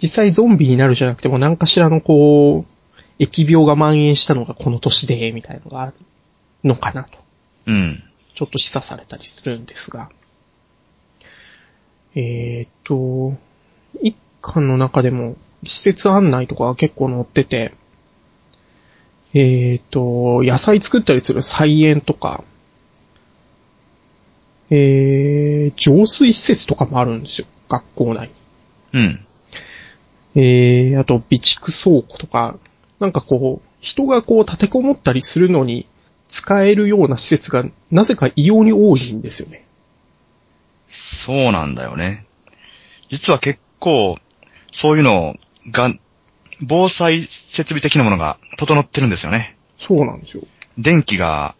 [0.00, 2.75] 実際ゾンビになるじゃなくても何かしらのこう、
[3.18, 5.94] 疫病が蔓延したのがこの年で、みたいなのがある
[6.64, 7.18] のかなと。
[7.66, 8.02] うん。
[8.34, 10.10] ちょっと示唆されたりするんですが。
[12.14, 13.36] えーっと、
[14.02, 17.74] 一巻の中でも施設案内とかは結構載ってて、
[19.34, 22.42] えーっと、野菜作ったりする菜園とか、
[24.70, 27.46] えー、浄水施設とかもあるんですよ。
[27.68, 28.30] 学校内
[28.92, 29.00] に。
[29.00, 29.26] うん。
[30.34, 32.58] えー、あと、備蓄倉庫とか、
[33.00, 35.86] なんかこう、人がこう立てこもったりするのに
[36.28, 39.64] 使えるような施設が、なぜか異様に多いんですよね。
[40.88, 42.26] そうなんだよね。
[43.08, 44.16] 実は結構、
[44.72, 45.36] そういうの
[45.70, 45.92] が、
[46.60, 49.56] 防災設備的なものが整ってるんですよね。
[49.78, 50.42] そうなんですよ。
[50.78, 51.54] 電気が、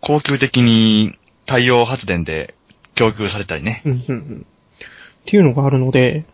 [0.00, 2.54] 高級的に太陽発電で
[2.94, 3.82] 供給されたりね。
[3.84, 4.46] うんうんうん。
[4.46, 6.24] っていうのがあるので、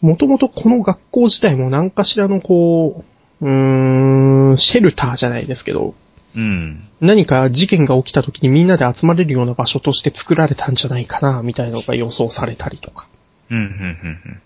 [0.00, 3.04] もともとこの学校自体も何かしらのこ
[3.40, 5.94] う、うーん、シェルターじゃないですけど、
[6.34, 6.88] うん。
[7.00, 13.08] 何か事件が起きた時にみんなで集まれるような場所として作られたんじゃないかな、みたいなのが予想されたりとか。
[13.50, 14.42] うん、うん、うん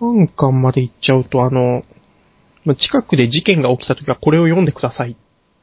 [0.00, 1.84] 3巻まで行っちゃうとあの、
[2.64, 5.16] まあ近くで事件が起きた時はこれを読んでくださいっ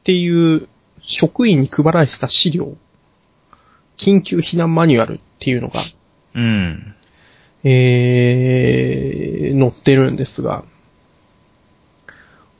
[0.04, 0.68] ていう
[1.02, 2.76] 職員に配られてた資料、
[3.96, 5.80] 緊急避難マニュアルっていうのが、
[6.34, 6.94] うん。
[7.64, 7.70] うん。
[7.70, 10.64] えー、載ってるんですが、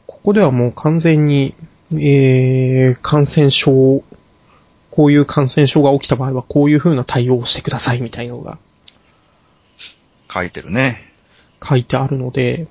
[0.07, 1.55] ここではもう完全に、
[1.93, 4.05] えー、感染症、
[4.91, 8.59] こういう感染症が起きた場合はこういう風な対応をしてくださいみたいなのが
[10.33, 11.13] 書いてるね。
[11.63, 12.67] 書いてあるので、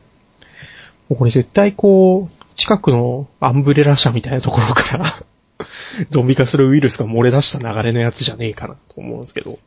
[1.07, 5.23] もうこれ絶対こう、近くのアンブレラ社みたいなところから、
[6.09, 9.59] ゾンビ化するウイルスが漏れ出した流れのやつじゃねえかなと思うんですけど。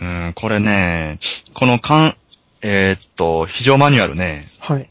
[0.00, 1.18] うん、これね、
[1.54, 2.16] このかん、
[2.62, 4.90] えーっと、非常マニュアルね、はい。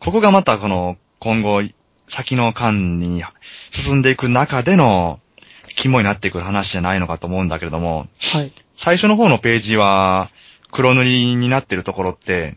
[0.00, 1.62] ここがまたこの今後、
[2.06, 3.22] 先の間に
[3.70, 5.20] 進んでいく中での
[5.76, 8.52] 肝になってくる話じゃないのかと思うんだけれども、はい。
[8.74, 10.30] 最初の方のページは
[10.70, 12.56] 黒塗りになってるところって、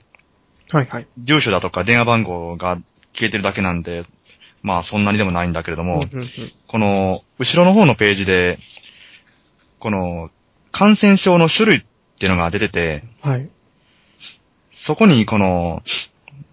[0.69, 1.08] はいはい。
[1.19, 2.78] 住所だとか電話番号が
[3.13, 4.04] 消えてるだけなんで、
[4.62, 6.28] まあそんなにでもないんだけれども、うんうんうん
[6.67, 8.60] この後ろの方のページで、
[9.80, 10.30] この
[10.71, 11.86] 感染症の種類っ
[12.19, 13.49] ていうのが出てて、はい。
[14.73, 15.82] そこにこの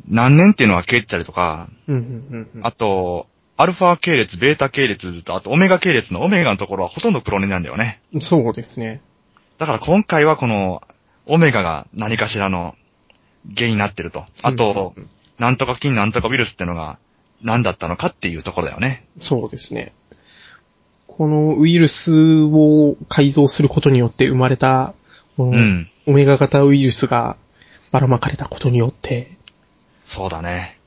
[0.08, 8.00] 何年っていうのが消えてたりとか、うんうんうんうんあと、アルファ系列、ベータ系列と、あとオメガ系列のオメガのところはほとんど黒塗りなんだよね。
[8.20, 9.00] そうですね。
[9.58, 10.82] だから今回はこの、
[11.26, 12.74] オメガが何かしらの
[13.54, 14.24] 原因になってると。
[14.42, 16.98] あと、うんうんうんなんとか菌なんとかウイルスってのが
[17.42, 19.06] 何だったのかっていうところだよね。
[19.20, 19.92] そうですね。
[21.16, 24.94] このウイルスを改造することによって生まれた、
[25.36, 25.90] このうん。
[26.06, 27.36] オメガ型ウイルスが
[27.92, 29.38] ばらまかれたことによって、
[30.06, 30.78] そうだね。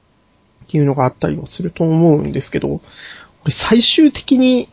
[0.65, 2.83] っていうのがあったりもすると思うんですけど、こ
[3.45, 4.67] れ最終的に、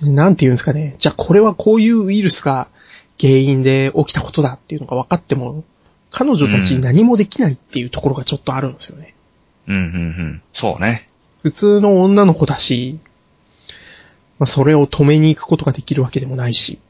[0.00, 0.96] なんて言うんですかね。
[0.98, 2.66] じゃあこれはこういうウイルスが
[3.20, 5.62] 原因で起きたことだっていうのが分かっても、
[6.10, 9.14] 彼女たちに何もできないっていうところがちょっとあるんですよね。
[9.68, 9.86] うん、うん、う
[10.34, 10.42] ん。
[10.52, 11.06] そうね。
[11.42, 12.98] 普通の女の子だし、
[14.40, 16.80] まあそれを止めに行くことができるわけでもないし、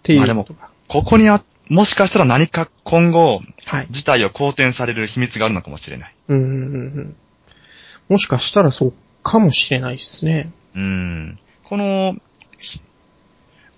[0.00, 0.70] っていうまあでもことが。
[0.88, 3.86] ここにあ、もしかしたら何か今後、はい。
[3.90, 6.14] 事態を好転される秘密があるのかもしれない。
[6.28, 6.56] うんうんうんう
[7.02, 7.16] ん。
[8.08, 10.50] もしかしたらそうかもしれないですね。
[10.74, 11.38] うん。
[11.62, 12.16] この、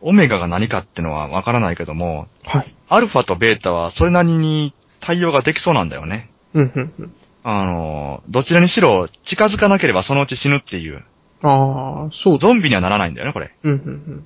[0.00, 2.74] オメガが何かってのはわからないけども、はい。
[2.88, 6.30] アルファとベータはそれなりに対応ができそうなんだよね。
[6.54, 7.14] うんうんうん。
[7.44, 11.04] あの、どちらにしろ近づかなければそのうち死ぬっていう、
[11.42, 12.48] ああ、そうだ。
[12.48, 13.52] ゾンビにはならないんだよね、これ。
[13.62, 14.24] うんうん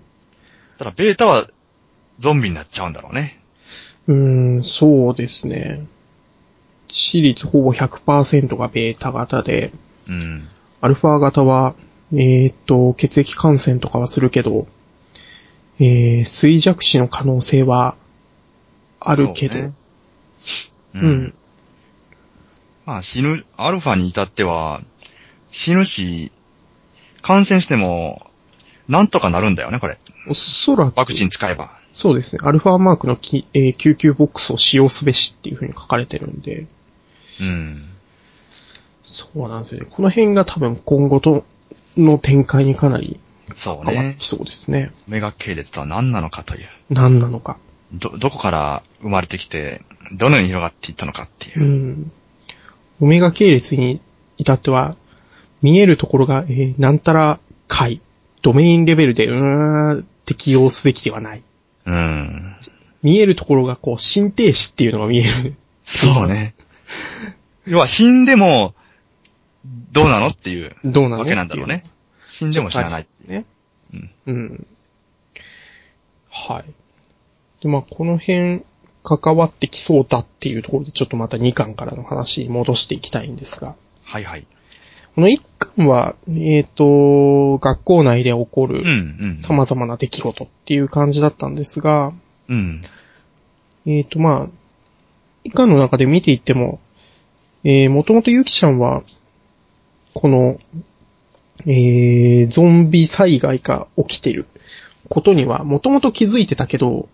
[0.79, 1.46] ただベータは
[2.18, 3.40] ゾンビになっちゃうんだろうね。
[4.07, 4.57] うん。
[4.57, 5.87] うーん、そうですね。
[6.88, 9.72] 致死率ほぼ100%がベータ型で、
[10.07, 10.48] うん。
[10.81, 11.74] アルファ型は、
[12.12, 14.66] えーっと、血液感染とかはするけど、
[15.79, 17.96] えー、衰弱死の可能性は
[19.00, 19.72] あるけど、そうね
[20.94, 21.35] ううん。
[22.87, 24.83] まあ死ぬ、アルファに至っては、
[25.50, 26.31] 死ぬし、
[27.27, 28.31] 感染しても、
[28.87, 29.99] なんとかなるんだよね、これ。
[30.29, 31.73] おそらく、ワクチン使えば。
[31.93, 32.41] そうですね。
[32.45, 36.67] アルファマークのき、えー救急ボックスを使用すべしっていう風に書かれてるんで、
[37.41, 37.83] うん。
[39.03, 39.89] そうなんですよね。
[39.91, 41.45] この辺が多分今後と
[41.97, 43.19] の展開にかなり
[43.57, 44.17] そうね。
[44.21, 44.93] そうですね。
[45.09, 46.69] メガ系列とは何なのかという。
[46.91, 47.57] 何なのか。
[47.93, 51.65] ど、どこから生まれてきて、どのように広がっていったのかっていうう。
[51.91, 52.12] ん。
[53.01, 54.01] オメガ系列に
[54.39, 54.97] 至っては、
[55.66, 58.00] 見えるところが、えーなんたら回、
[58.42, 61.42] ドメインレベルで、うーん、適用すべきではない。
[61.87, 62.57] うん。
[63.02, 65.57] 見えるところが、こう、心停止っていうのが見える。
[65.83, 66.55] そうね。
[67.66, 68.74] 要は死んでも、
[69.90, 71.18] どうなのっていうどうなの？
[71.18, 71.83] わけなんだろうね。
[72.22, 73.07] 死んでも死なない。
[73.26, 73.44] ね。
[73.92, 74.11] うん。
[74.26, 74.66] うん。
[76.31, 76.64] はい。
[77.61, 78.62] で、まあ、この辺、
[79.02, 83.74] 関わってきそうだっていうところで、ちょっとまた2巻からの話に戻していきたいんですが、
[84.05, 84.46] はいはい。
[85.16, 89.37] この1巻は、えっ、と、学校内で起こうん、るうん。
[89.38, 92.12] 様々な出来事っていう感じだったんですが、
[92.48, 92.83] うん。
[93.87, 96.81] えっ、と、まあ、1巻の中で見ていっても、
[97.64, 99.05] えー、もともとゆきちゃんは、
[100.12, 100.61] この、
[101.64, 104.44] えー、ゾンビ災害が起きてる
[105.09, 107.09] ことには、もともと気づいてたけど、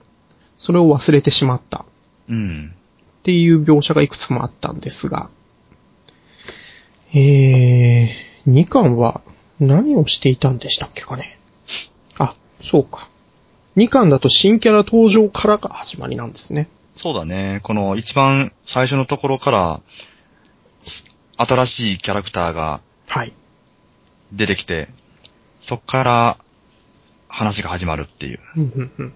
[0.58, 1.84] それを忘れてしまった
[2.28, 2.74] うん。
[3.20, 5.30] っていう描写がいくつもあったんですが、
[7.14, 9.20] えー、2巻は
[9.60, 11.38] 何をしていたんでしたっけかね。
[12.18, 13.08] あ、そうか。
[13.76, 16.68] 2巻だと新キャラ登場からが始まりなんですね。
[16.96, 17.60] そうだね。
[17.62, 19.80] この一番最初のところから、
[20.82, 21.04] す
[21.36, 23.32] 新しいキャラクターがはい。
[24.32, 24.88] 出てきて、
[25.60, 26.38] そっから
[27.28, 28.40] 話が始まるっていう。
[28.56, 29.12] うんうんうん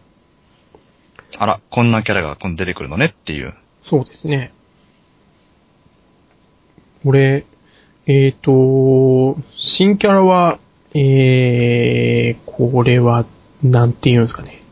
[1.39, 3.55] あら、こんなキャラが今度出てくるのねっていう。
[3.85, 4.53] そうですね。
[7.05, 7.45] これ、
[8.07, 10.59] えっ、と、新キャラは、
[10.95, 13.27] えー、これは、
[13.63, 14.63] なんて言うんですかね。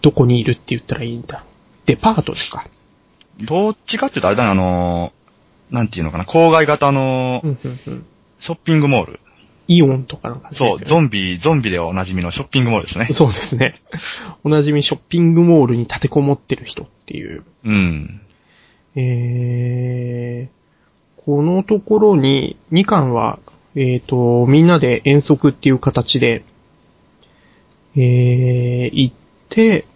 [0.00, 1.44] どこにいるって言ったらいいんだ。
[1.84, 2.66] デパートですか。
[3.40, 7.42] どっちかって言うとあれだね、あのー、なんていうのかな、郊外型の。
[8.38, 9.20] ショッピングモール。
[9.66, 13.08] イオンとかなんか、そう、ゾンビ、ゾンビでおなじみのショッピングモールですね。
[13.12, 13.82] そうですね。
[14.42, 17.44] おなじみショッピングモールに立てこもってる人っていう。
[17.64, 18.20] うん。
[18.96, 20.63] えー、
[21.24, 23.38] このところに、2巻は、
[23.74, 26.44] えっ、と、みんなで遠足っていう形で、
[27.96, 29.14] えー、行っ
[29.48, 29.86] て、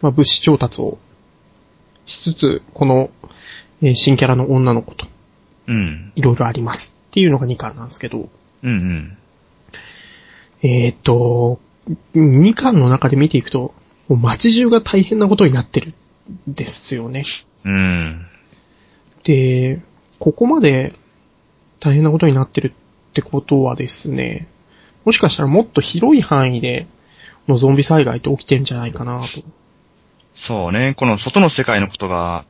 [0.00, 0.98] まあ、物資調達を
[2.06, 3.10] しつつ、この、
[3.82, 5.06] えー新キャラの女の子と
[5.66, 6.12] うん。
[6.14, 8.28] いろいろありますっていうのが2巻なんですけど、
[8.62, 9.18] うんうん。
[10.62, 11.60] えっ、と、
[12.14, 13.74] 2巻の中で見ていくと、
[14.08, 15.94] もう街中が大変なことになってる
[16.48, 17.24] んですよね。
[17.64, 18.26] うん。
[19.24, 19.82] で、
[20.18, 20.94] ここまで
[21.80, 22.68] 大変なことになってる
[23.10, 24.48] ってことはですね、
[25.04, 26.86] もしかしたらもっと広い範囲で、
[27.46, 29.26] このゾンビ災害って起きてるんじゃないかなと。
[30.34, 32.44] そうね、この外の世界のことが、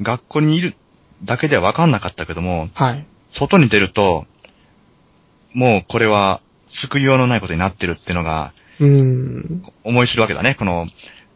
[0.00, 0.74] 学校にいる
[1.24, 3.06] だけでは分かんなかったけども、はい。
[3.30, 4.26] 外に出ると、
[5.54, 10.54] もうこれは救いようのないことになってるっていうのがうーん、思い知るわけだね。
[10.56, 10.88] この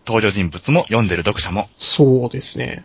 [0.06, 2.84] 登場人物も読んでる読者も、そうですね。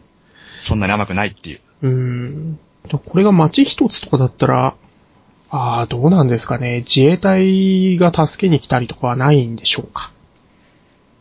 [0.62, 1.60] そんなに甘くないっていう。
[1.82, 2.60] うーん。
[2.90, 4.76] これが街一つとかだったら、
[5.50, 6.84] ああ、どうなんですかね。
[6.88, 10.12] 自衛隊が助けに来たりとかはないんでしょうか。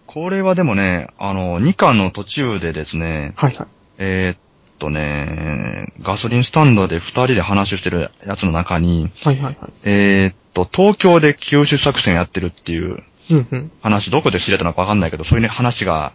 [0.07, 3.67] これはでもね、あの、2巻の途中でですね、はいはい。
[3.99, 4.39] えーっ
[4.79, 9.73] とね、ガソリンスタンドで2人で話をしてるやつの中に、はいはいはい。
[9.85, 13.73] えーっと、東京で救出作戦やってるっていううんうん。
[13.83, 16.15] 話、どこで知れたのかわかんないけど、そういうね話が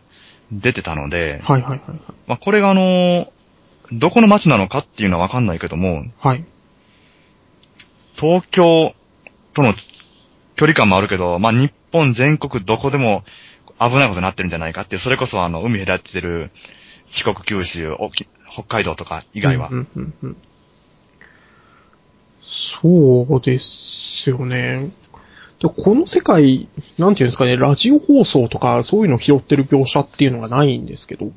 [0.51, 1.81] 出てたので、はいはいはい
[2.27, 3.31] まあ、これがあの、
[3.91, 6.08] どこの街なのかっていうのはわかんないけども、はい。
[6.19, 6.45] はい。
[8.15, 8.93] 東京
[9.54, 9.73] との
[10.56, 13.23] 距離感もあるけど、まあ、日本全国どこでも
[13.80, 16.52] 危ないことになってるんじゃないかってそれこそあの、海隔ってる
[17.08, 19.69] 四国、九州、沖北海道とか以外は。
[19.69, 20.38] うんうんうんうん
[22.80, 24.91] そうですよね。
[25.60, 31.32] でこの世界、なんていうんですかね、ラジオ放送とかそういうのを拾ってる描写っていうのがないんですけど。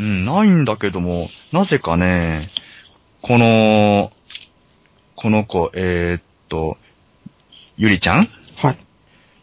[0.00, 2.40] うん、ないんだけども、なぜかね、
[3.20, 4.10] この、
[5.14, 6.78] この子、えーっと、
[7.76, 8.26] ゆりちゃん？
[8.56, 8.78] はい。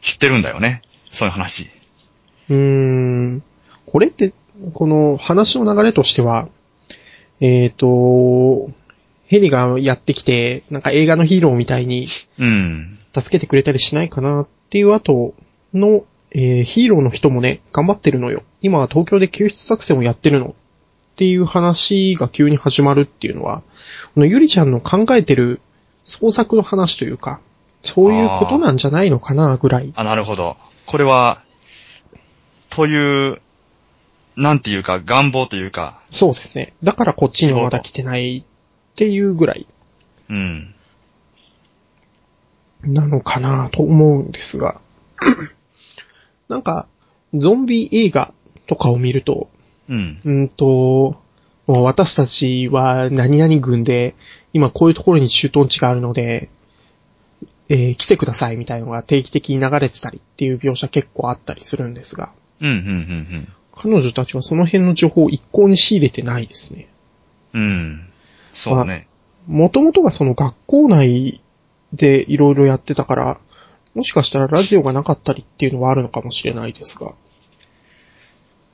[0.02, 0.82] 知ってるんだよね。
[1.12, 1.70] そういう話。
[2.50, 3.44] うーん。
[3.86, 4.34] これって、
[4.74, 6.50] この話の流れとしては、
[7.40, 8.72] えっ、と、
[9.28, 12.08] ヘリがやってきて、なんか映画のヒーローみたいに
[12.40, 12.98] うん。
[13.14, 15.36] 助けてくれたりしないかなっていう後
[15.74, 16.04] の、
[16.40, 18.44] えーヒーローの人もね、頑張ってるのよ。
[18.62, 20.50] 今は東京で救出作戦をやってるの。
[20.50, 23.64] っていう話が急に始まるっていうのは、
[24.14, 25.62] このゆりちゃんの考えてる
[26.06, 27.40] 創作の話というか、
[27.82, 29.92] そういうことなんじゃないのかなぐらい。
[29.96, 30.58] あ、なるほど。
[30.86, 31.42] これは、
[32.70, 33.42] という、
[34.36, 36.74] なんていうか、願望というか、そうですね。
[36.84, 38.46] だからこっちにはまだ来てない
[38.92, 39.66] っていうぐらい。
[40.30, 40.76] うん。
[42.84, 44.80] なのかなと思うんですが、
[46.50, 46.88] なんか、
[47.34, 48.34] ゾンビ映画
[48.68, 49.50] とかを見ると、
[49.90, 50.22] うん。
[50.24, 51.18] うんと、
[51.68, 54.16] もう私たちは何々軍で、
[54.54, 56.50] 今こういうところに駐屯地があるので、
[57.70, 62.32] えー来てくださいみたいのが定期的に流れてたりっていう描写結構あったりするんですが、
[62.62, 66.88] うん、うん、彼女たちはその辺の情報を一向に仕入れてないですね。
[67.54, 67.70] うん、うん。
[67.70, 68.10] うん。
[68.54, 69.08] そうね。
[69.48, 71.42] もともとがその学校内
[71.94, 73.38] でいろいろやってたから、
[73.98, 77.14] もしかしたらラジオがなかったりっていうのはあるのかもしれないですが。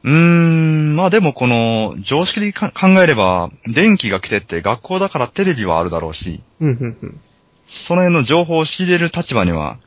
[0.04, 7.22] うーん、まあでもこの、常識的にか考えれば、電気が来てって学校だからテレビはあるだろうし、うん、うん、うん。
[7.70, 9.78] その辺の情報を仕入れる立場には、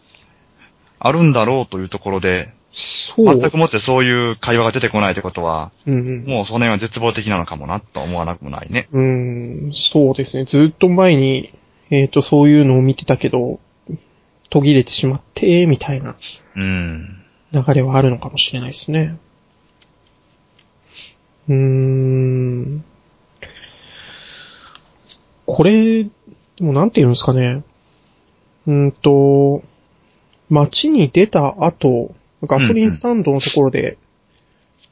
[0.99, 3.39] あるんだろうというところで、そう。
[3.39, 6.25] 全くもってそういう会話が出てこないってことは、うん、うん。
[6.25, 8.89] もうその辺は絶望的なのかもな、と思わなくもないね。
[8.91, 10.47] うーん、そうですね。
[10.47, 11.53] ずっと前に、
[11.91, 13.61] えっ、と、そういうのを見てたけど、
[14.51, 16.17] 途切れてしまって、みたいな
[16.55, 17.23] うん。
[17.53, 19.19] 流れはあるのかもしれないですね。
[21.49, 22.85] うーん。
[25.47, 26.11] これ、で
[26.61, 27.63] もなんて言うんですかね。
[28.67, 29.63] うーんと、
[30.49, 33.99] 街に出た後、ガソリンスタンドのところで、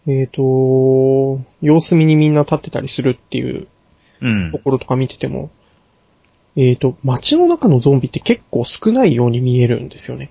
[0.06, 3.68] えっ、と、様子見にみんな立ってたりするっていう
[4.20, 4.58] うんと。
[4.58, 5.50] ころとか見てても、
[6.56, 10.30] えっ、と、街の中のゾンビって結構少ないように見えるんですよね。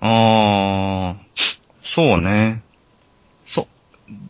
[0.00, 2.62] あー、そうね。
[3.44, 3.66] そ、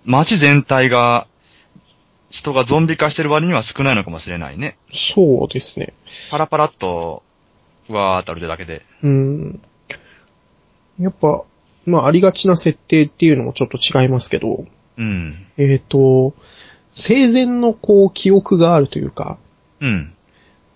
[0.05, 1.27] 街全体が、
[2.31, 4.77] 人がゾンビ化してる割には少ないのかもしれないね。
[4.93, 5.93] そうですね。
[6.31, 7.23] パラパラっと、
[7.89, 8.83] うわーって歩いてるだけで。
[9.03, 9.61] うん。
[10.99, 11.43] やっぱ、
[11.87, 14.65] まあ、ありがちな設定っていうのもちょっと違いますけど、
[14.97, 15.47] うん。
[15.57, 16.35] えっ、と、
[16.93, 19.39] 生前のこう記憶があるというか、
[19.81, 20.15] うん。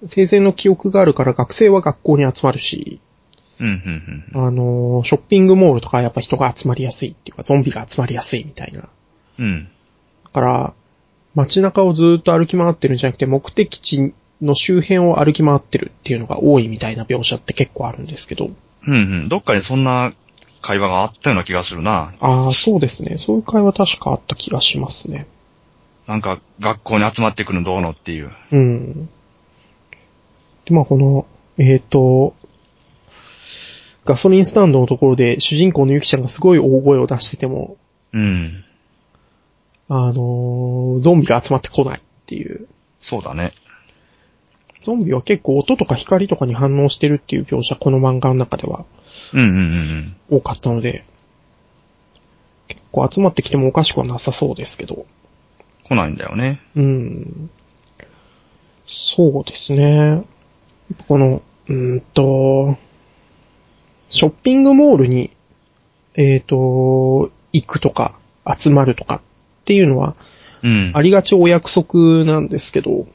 [0.07, 3.00] 生前の記憶があるから学生は学校に集まるし、
[3.61, 4.46] うん、うん、うん。
[4.46, 8.80] あのーショッピングモールとかやっぱ人が集まりやすいっていうか、ゾンビが集まりやすいみたいな。
[8.80, 8.88] だ
[9.38, 9.68] うん。
[10.33, 10.74] から、
[11.35, 18.50] 街中をずっと歩き回ってるんじゃなくて、目的地の周辺を歩き回ってるっていうのが多いみたいな描写って結構あるんですけど、
[18.87, 19.28] うん、うん。
[19.28, 20.12] どっかにそんな
[20.61, 22.14] 会話があったような気がするな。
[22.20, 23.18] ああ、そうですね。
[23.18, 25.26] そういう会話確かあった気がしますね。
[26.07, 28.30] なんか、学校に集まってくるのどうのっていう。
[28.52, 29.09] うん。
[30.64, 31.27] で、まあこの、
[31.59, 32.35] えっ、と、
[34.05, 37.77] ガソリンスタンドのところで主人公のゆきちゃんがすごい大声を出してても、
[38.12, 38.64] うん。
[39.88, 42.68] あのーゾンビが集まってこないっていう。
[43.00, 43.53] そうだね。
[44.83, 48.85] ゾンビは結構音とか光とかに反応してるっていう描写、この漫画の中では
[49.33, 49.57] うん、うん、うん
[50.31, 50.38] うん。
[50.38, 51.05] 多かったので、
[52.68, 55.07] 結構集まってきてもおかしくはなさそうですけど。
[55.85, 56.61] 来ないんだよね。
[56.77, 57.50] うん。
[58.87, 60.24] そうですね。
[61.08, 62.76] この、うーんと、
[64.08, 65.30] ショッピングモールに、
[66.14, 68.18] えっ、と、行くとか、
[68.58, 69.20] 集まるとかっ
[69.64, 70.16] ていうのは、
[70.62, 70.92] うん。
[70.94, 73.06] ありがちお約束なんですけど、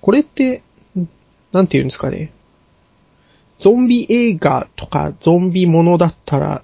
[0.00, 0.62] これって、
[1.52, 2.32] なんて言うんですかね。
[3.58, 6.62] ゾンビ映画とかゾンビものだったら、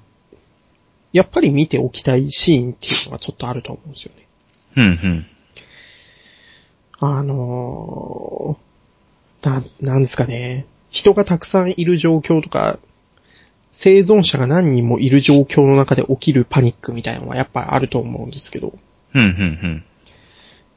[1.12, 4.28] やっぱり見ておきたいシーンっていうのがちょっとあると思うんですよね。
[4.76, 5.26] うん、うん。
[7.00, 8.63] あのー、
[9.50, 10.66] な、なんですかね。
[10.90, 12.78] 人がたくさんいる状況とか、
[13.72, 18.78] 生存者が何人もいる状況の中で起きるパニックみたいなのはやっぱあると思うんですけど、
[19.14, 19.84] うん、うん、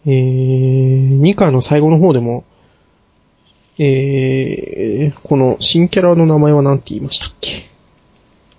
[0.05, 2.43] えー、2巻の最後の方でも、
[3.77, 7.69] えー、この新キャラの名前は何て言いましたっけ？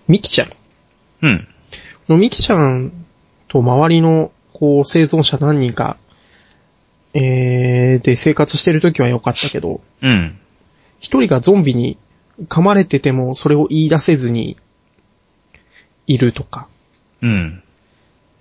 [0.07, 0.53] ミキちゃん。
[1.23, 1.31] うん。
[1.31, 1.49] うん。
[2.07, 2.93] このミキちゃん
[3.49, 5.97] と周りの、こう、生存者何人か、
[7.15, 10.39] えー、で生活してる時は良かったけど、うん。
[11.01, 11.99] 一人がゾンビに
[12.49, 14.59] 噛まれててもそれを言い出せずに
[16.07, 16.69] いるとか、
[17.23, 17.63] うん。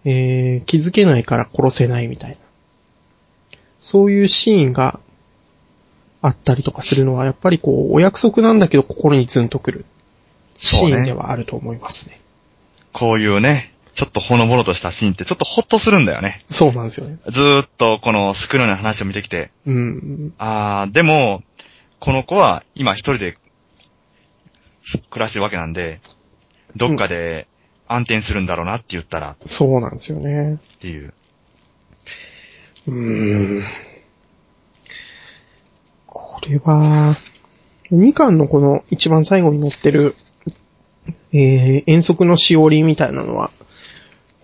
[0.06, 2.38] えー、気づけないから殺せないみたいな。
[3.80, 5.00] そういうシーンが
[6.22, 9.86] あったりとかするのは、やっぱりこう、お約束なんだけど心にズンとくる
[10.58, 12.20] シそうねーンではあると思いますね。
[12.92, 16.46] こういうね、ちょっとほのぼのとしたシーンってちょっとホッとするんだよね。
[16.52, 17.18] そうなんですよね。
[17.30, 19.50] ずーっとこのスクールの話を見てきて。
[19.66, 20.34] うん。
[20.38, 21.42] あー、でも、
[22.00, 23.38] この子は今一人で
[25.10, 26.00] 暮らしてるわけなんで、
[26.76, 27.48] どっかで
[27.88, 30.60] 暗転するんだろうなって言ったらっそうなんですよね。
[30.80, 31.16] ていう。
[32.86, 33.66] うーん。
[36.06, 37.18] これは、
[37.92, 40.16] 2巻のこの一番最後に載ってる、
[41.34, 43.50] えー、遠足のしおりみたいなのは、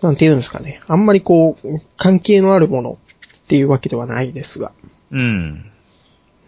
[0.04, 0.80] なんて言うんですかね。
[0.86, 2.98] あんまりこう、関係のあるもの
[3.44, 4.72] っていうわけではないですが。
[5.10, 5.70] うん。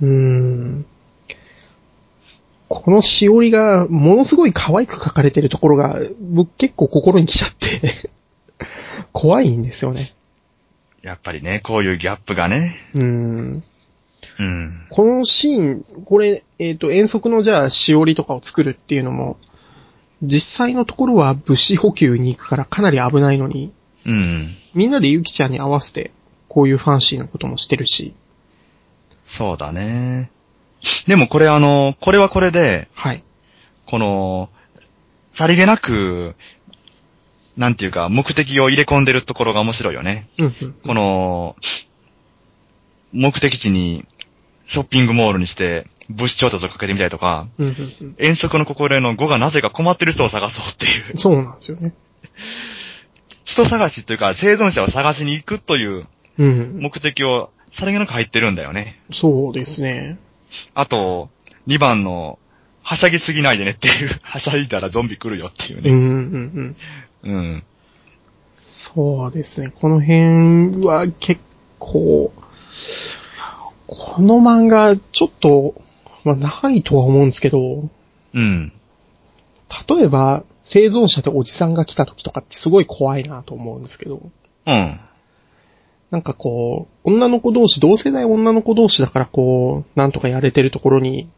[0.00, 0.86] うーん。
[2.68, 8.10] このしおりがものすごい可愛く描かれてるところが、僕結構心に来ちゃって、
[9.12, 10.12] 怖いんですよね。
[11.02, 12.76] やっぱりね、こういうギャップがね。
[12.94, 13.64] うん。
[14.38, 14.86] うん。
[14.90, 19.38] このシーン、これ、えっ、と、遠足のじゃあ、しおりとかを作るっていうのも、
[20.22, 23.72] 実際のところは物資補給に行くからかなり危ないのに、
[24.04, 24.48] うん。
[24.74, 26.12] みんなでゆきちゃんに合わせて、
[26.48, 28.14] こういうファンシーなこともしてるし、
[29.26, 30.30] そうだね。
[31.06, 33.22] でもこれあの、これはこれで、はい。
[33.86, 34.48] この、
[35.32, 36.36] さりげなく、
[37.56, 40.28] なんていうか、目的を入れ込んでるところが面白いよね。
[40.38, 40.72] うんうん。
[40.72, 41.56] この、
[43.12, 44.06] 目的地に、
[44.66, 48.14] ショッピングモールにして、物資調達をかけてみたりとか、うんうんうん。
[48.18, 51.16] 遠足の心得の5がなぜか困ってる人を探そうっていう。
[51.18, 51.92] そうなんですよね。
[53.44, 56.06] 人探しというか、生存者を探しに行くという
[56.38, 56.78] うん。
[56.80, 59.00] 目的をさりげなく入ってるんだよね。
[59.12, 60.18] そうですね。
[60.74, 61.30] あと、
[61.66, 62.38] 2番の、
[62.82, 65.90] はしゃぎすぎないでねっていう、 はしゃいだらゾンビ来るよっていうね。
[65.90, 66.76] うんうん
[67.24, 67.34] うん。
[67.34, 67.64] うん。
[68.58, 69.72] そうですね。
[69.74, 71.40] この辺は結
[71.78, 72.32] 構、
[73.86, 75.74] この漫画、ちょっと、
[76.26, 77.88] まあ、ないとは思うんですけど、
[78.34, 78.72] うん。
[79.88, 84.20] 例えば、生存者でおじさんが来た時とかってすごい怖いなと思うんですけど、
[84.66, 85.00] うん。
[86.10, 91.28] なんかこう、女の子同士、同世代女の子同士だからこう、なんとかやれてるところに、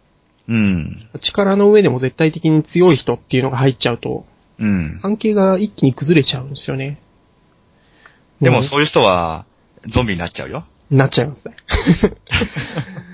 [0.48, 0.96] うん。
[1.20, 4.24] 力の上でも絶対的に強い人っていうのが入っちゃうと、
[4.58, 4.98] うん。
[5.02, 6.98] 関係が一気に崩れちゃうんですよね。
[8.40, 9.44] でもそういう人は、
[9.86, 10.64] ゾンビになっちゃうよ。
[10.90, 11.56] なっちゃいますね。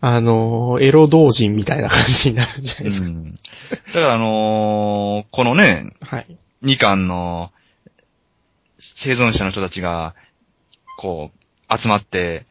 [0.00, 3.08] あの、エロ同人みたいな感じになるんじゃないうですか。
[3.08, 3.32] ん。
[3.32, 3.38] だ
[3.94, 6.36] からあのーこのね、はい。
[6.62, 7.50] 2巻の
[8.78, 10.14] 生存者の人たちが、
[10.98, 12.46] こう、集まって、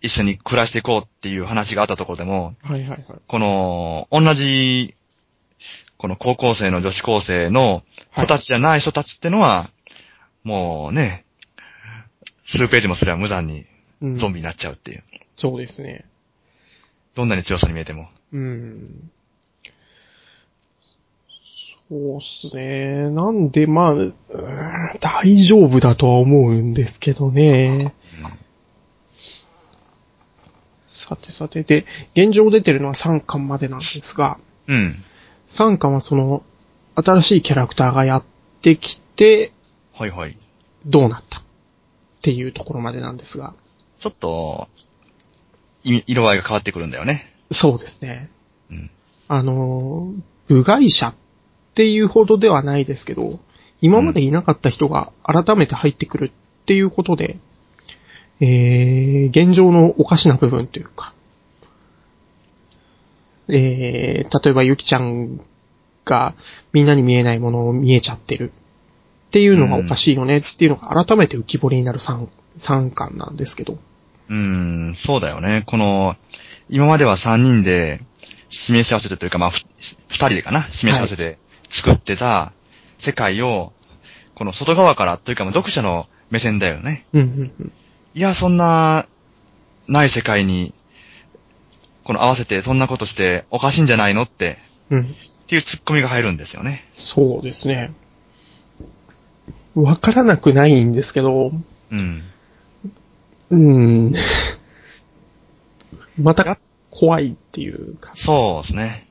[0.00, 3.04] 一緒に暮らしていこうっていう話があったところでも、はいはいはい。
[3.26, 4.94] この、同じ、
[5.96, 7.84] この高校生の女子高生の
[8.16, 9.68] 子たちじゃない人たちってのは、
[10.42, 11.24] もうね、
[12.44, 13.66] 数ページもすれば無残に
[14.00, 15.04] うんゾンビになっちゃうっていう。
[15.36, 16.04] そうですね。
[17.14, 18.08] どんなに強さに見えても。
[18.32, 19.10] うん。
[21.88, 23.10] そうっすね。
[23.10, 23.94] なんで、まあ、
[25.00, 27.94] 大丈夫だとは思うんですけどね。
[30.86, 31.84] さてさて、で、
[32.14, 35.04] 現状出てるのは3巻までなんですが、うん。
[35.50, 36.42] 3巻はその、
[36.94, 38.24] 新しいキャラクターがやっ
[38.62, 39.52] てきて、
[39.94, 40.38] はいはい。
[40.86, 41.42] どうなったっ
[42.22, 43.54] ていうところまでなんですが、
[43.98, 44.82] ちょっと、い
[45.82, 47.26] 色合いが変わってくるんだよね。
[47.50, 48.30] そうですね。
[48.70, 48.90] うん。
[49.28, 51.14] あのー、部外者っ
[51.74, 53.40] ていうほどではないですけど、
[53.80, 57.38] 今までいなかった人が改めて入ってくるっていうことで、
[58.40, 61.12] えー、現状のおかしな部分というか、
[63.48, 65.40] えー、例えばゆきちゃん
[66.04, 66.34] が
[66.72, 68.52] みんなに見えないものを見えちゃってる
[69.28, 72.28] っていうのがおかしいよねっていうのが改めて浮き彫りになる 3,
[72.58, 73.78] 3巻なんですけど、
[74.28, 74.36] うー
[74.90, 75.62] ん、そうだよね。
[75.66, 76.16] この、
[76.68, 78.00] 今までは3人で
[78.48, 79.64] 示し合わせてというか、まあ、ふ
[80.10, 80.68] 2人でかな？
[80.70, 82.52] 示し合わせて作ってた
[82.98, 83.72] 世界を、
[84.34, 87.06] この外側からというか、まあ読者の目線だよね。
[87.12, 87.72] うんうんうん。
[88.14, 89.06] いや、そんな、
[89.88, 90.72] ない世界に、
[92.04, 94.58] この合わせてそんなことしておかしいんじゃないのって、
[94.90, 95.00] うん。
[95.00, 95.04] っ
[95.46, 96.88] ていうツッコミが入るんですよね。
[96.94, 97.92] そうですね。
[99.74, 101.52] わからなくないんですけど、
[101.90, 102.22] うん。
[103.52, 104.14] うーん。
[106.18, 106.58] まやた
[106.90, 108.12] 怖いっていうか。
[108.14, 109.06] そうですね。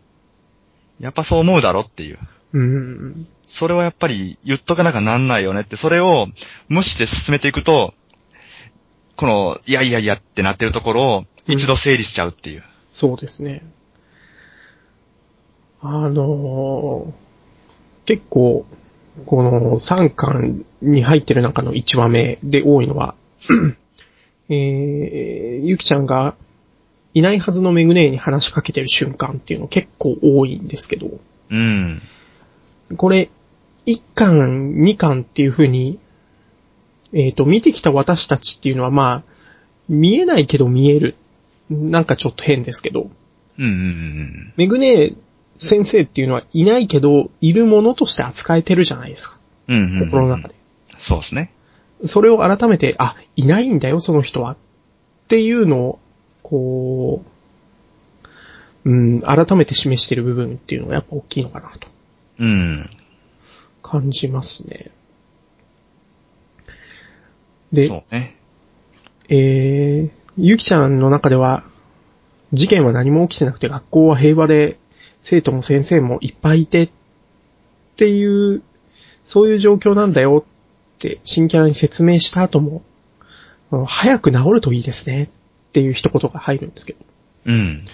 [1.00, 2.20] やっぱそう思うだろっていう。
[2.54, 3.28] うーん。
[3.46, 6.28] それはやっぱり言っとかなきゃなんないよねって、それを
[6.70, 7.94] 無視して進めていくと、
[9.16, 12.64] この、いやいやいやってなってるところを一度整理しちゃうっていう。
[12.94, 13.64] そうですね。
[15.82, 17.14] あのー
[18.06, 18.66] 結構、
[19.26, 23.16] この3巻に入ってる中の1話目で多いのは、
[24.54, 26.36] えー、ゆきちゃんが
[27.14, 31.08] いないはずのメグネーに話しかけてる瞬間っていうの結構多いんですけど、
[31.50, 32.02] うん。
[32.98, 33.30] これ、
[33.86, 36.00] 1巻、2巻っていう風に、
[37.14, 39.24] えっ、と、見てきた私たちっていうのはまあ、
[39.88, 41.16] 見えないけど見える。
[41.70, 43.10] なんかちょっと変ですけど、
[43.58, 45.14] うんうんうんメグネ
[45.60, 49.38] 先生っていうのはいないけど、いるものとして扱えてるじゃないですか。
[49.68, 50.10] うんうん。
[50.10, 50.56] 心の中で。
[50.98, 51.52] そうですね。
[52.06, 54.54] それを改めて、あ、いないんだよ、その人は。
[54.54, 54.58] っ
[55.28, 56.00] ていうのを、
[56.42, 57.24] こ
[58.86, 61.88] う、うん、改めて示してる部分っていうのがやっぱ大きいのかなと
[62.40, 62.90] うん。
[63.84, 64.92] 感じますね。
[67.72, 68.36] で、そうね。
[69.30, 71.64] えー、ゆきちゃんの中では、
[72.54, 74.78] 事件は何も起きてなくて学校は平和で、
[75.24, 76.90] 生徒も先生もいっぱいいてっ
[77.96, 78.64] ていう、
[79.24, 80.44] そういう状況なんだよ
[81.02, 82.84] って新キャラに説明した後も、
[83.72, 87.00] うん早く治るといいですねっていう一言が入るんですけど、
[87.46, 87.86] うん。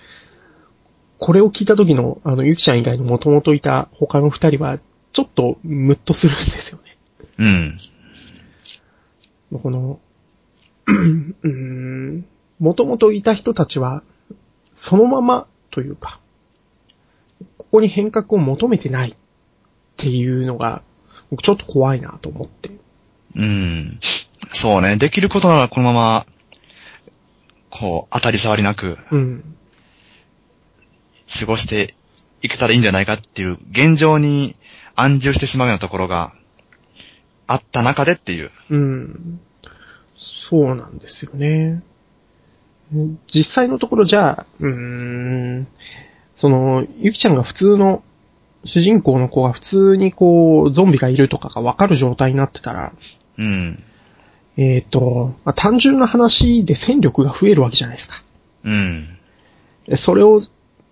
[1.20, 4.80] これを聞いた時の、あの、ゆきちゃん以外の元々いた他の二人は、
[5.14, 6.80] ちょっとムッとするんですよ
[7.38, 7.78] ね。
[9.52, 9.60] うん。
[9.62, 10.00] この、
[10.88, 12.26] うーん、
[12.60, 14.02] 元々いた人たちは、
[14.74, 16.20] そのままというか、
[17.58, 19.16] ここに変革を求めてないっ
[19.96, 20.82] ていうのが、
[21.30, 22.72] 僕ちょっと怖いなと思って。
[23.38, 24.00] うん。
[24.54, 24.98] そうね。
[24.98, 26.26] できることならこのまま、
[27.70, 29.56] こう、当たり障りなくうん。
[31.40, 31.96] 過ごして
[32.42, 34.56] いけたらいいんじゃないかっていう、現状に
[34.96, 36.34] 安住してしまうようなところが
[37.46, 38.52] あった中でっていう。
[38.72, 39.40] うん。
[40.50, 41.84] そうなんですよね。
[43.34, 45.68] 実際のところじゃあ、うーん、
[46.38, 48.02] その、ゆきちゃんが普通の、
[48.64, 52.94] 主人公の子が普通にこう、ゾンビがいるとかがわかる状態になってたら、
[53.38, 53.84] うん。
[54.58, 58.24] えっ、と、まあ、単純な話で戦力が増えるわけじゃないですか。
[58.64, 59.18] うん。
[59.88, 60.42] でそれを、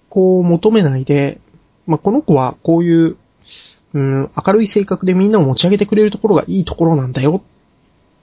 [0.09, 1.39] こう、求めないで、
[1.87, 3.17] まあ、この子はこういう、
[3.93, 7.41] うん、明るい性格でみんなを持ち上げてくれるところがいいところなんだよ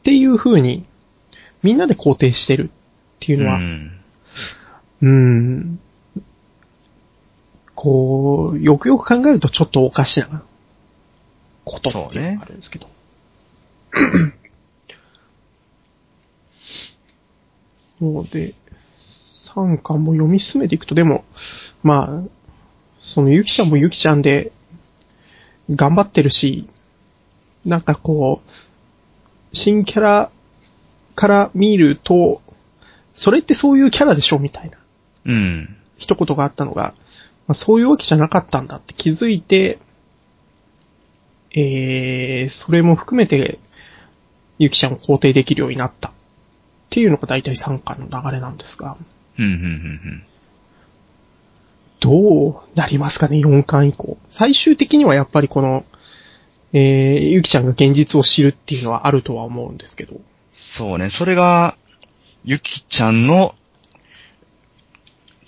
[0.01, 0.85] っていう風に、
[1.63, 4.01] みんなで肯定してるっていうのは、うん。
[5.03, 5.81] うん、
[7.75, 10.43] こう、よくよく考えるとちょっとおかしな
[11.65, 12.87] ことっていうのがあるんですけど。
[18.01, 18.55] ので、
[19.55, 21.25] 3巻も読み進めていくと、でも、
[21.83, 22.29] まあ、
[22.99, 24.53] そのゆきちゃんもゆきちゃんで、
[25.71, 26.69] 頑張ってるし、
[27.65, 28.51] なんかこう、
[29.53, 30.31] 新キャラ
[31.15, 32.43] から見ると、
[33.15, 34.79] それってそういうキャラでしょみたいな
[35.27, 35.77] うん。
[35.97, 36.95] 一言があったのが、
[37.47, 39.79] まあ、そういうわけじゃなかったんだって気づいて、
[41.55, 43.59] えー、それも含めて、
[44.63, 46.11] ゆきちゃんを肯定できるようになった。
[46.11, 46.13] っ
[46.91, 48.97] ていうのが大体3巻の流れなんですが、
[49.39, 50.23] うん、うん、うん
[51.99, 54.19] どうなりますかね、4巻以降。
[54.31, 55.85] 最終的にはやっぱりこの、
[56.73, 56.81] えー、
[57.29, 60.21] ゆきちゃんが現実を知るっていうのはあるとは思うんですけど。
[60.53, 61.11] そうね。
[61.11, 61.77] それが、
[62.45, 63.55] ゆきちゃんの、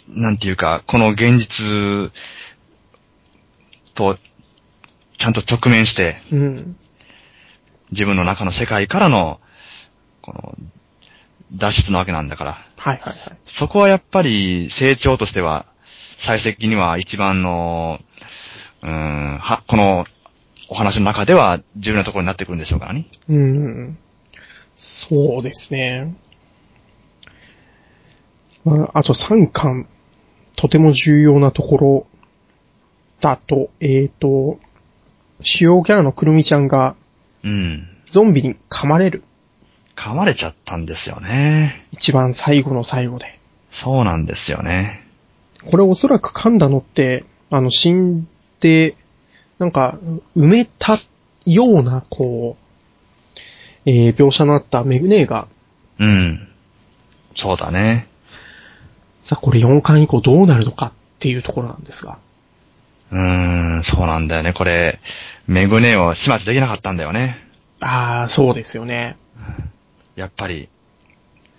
[0.08, 2.12] なんていうか、この現実
[3.94, 4.16] と、
[5.16, 6.76] ちゃんと直面して、うん。
[7.90, 9.40] 自分の中の世界からの、
[10.22, 10.56] この、
[11.54, 12.52] 脱出なわけなんだから。
[12.76, 13.16] はいはいはい。
[13.46, 15.66] そこはやっぱり成長としては、
[16.16, 18.00] 最終的には一番の、
[18.82, 20.04] うーん、は、この
[20.68, 23.06] お話の中では重要なところになってくるんでしょうからね。
[23.28, 23.98] うん。
[24.76, 26.14] そうですね。
[28.64, 29.86] まあ、あと3巻、
[30.56, 32.06] とても重要なところ
[33.20, 34.58] だと、えっ、と、
[35.40, 36.96] 主要キャラのくるみちゃんが
[37.44, 37.88] うん。
[38.06, 39.22] ゾンビに噛まれる。
[39.96, 41.86] 噛まれちゃったんですよね。
[41.92, 43.38] 一番最後の最後で。
[43.70, 45.06] そうなんですよね。
[45.70, 48.26] これおそらく噛んだのって、あの、死ん
[48.60, 48.96] で、
[49.58, 49.98] なんか、
[50.36, 50.98] 埋めた
[51.44, 52.64] ような、こう、
[53.86, 55.46] えー描写のあったメグネーが、
[55.98, 56.48] うん。
[57.34, 58.08] そうだね。
[59.24, 62.18] さあこれ4巻以降どうなるのかっていうところなんですが。
[63.14, 64.52] うーん、そうなんだよね。
[64.52, 64.98] これ、
[65.46, 67.38] メグネを始末できなかったんだよね。
[67.80, 69.16] ああ、そうですよね。
[70.16, 70.68] やっぱり、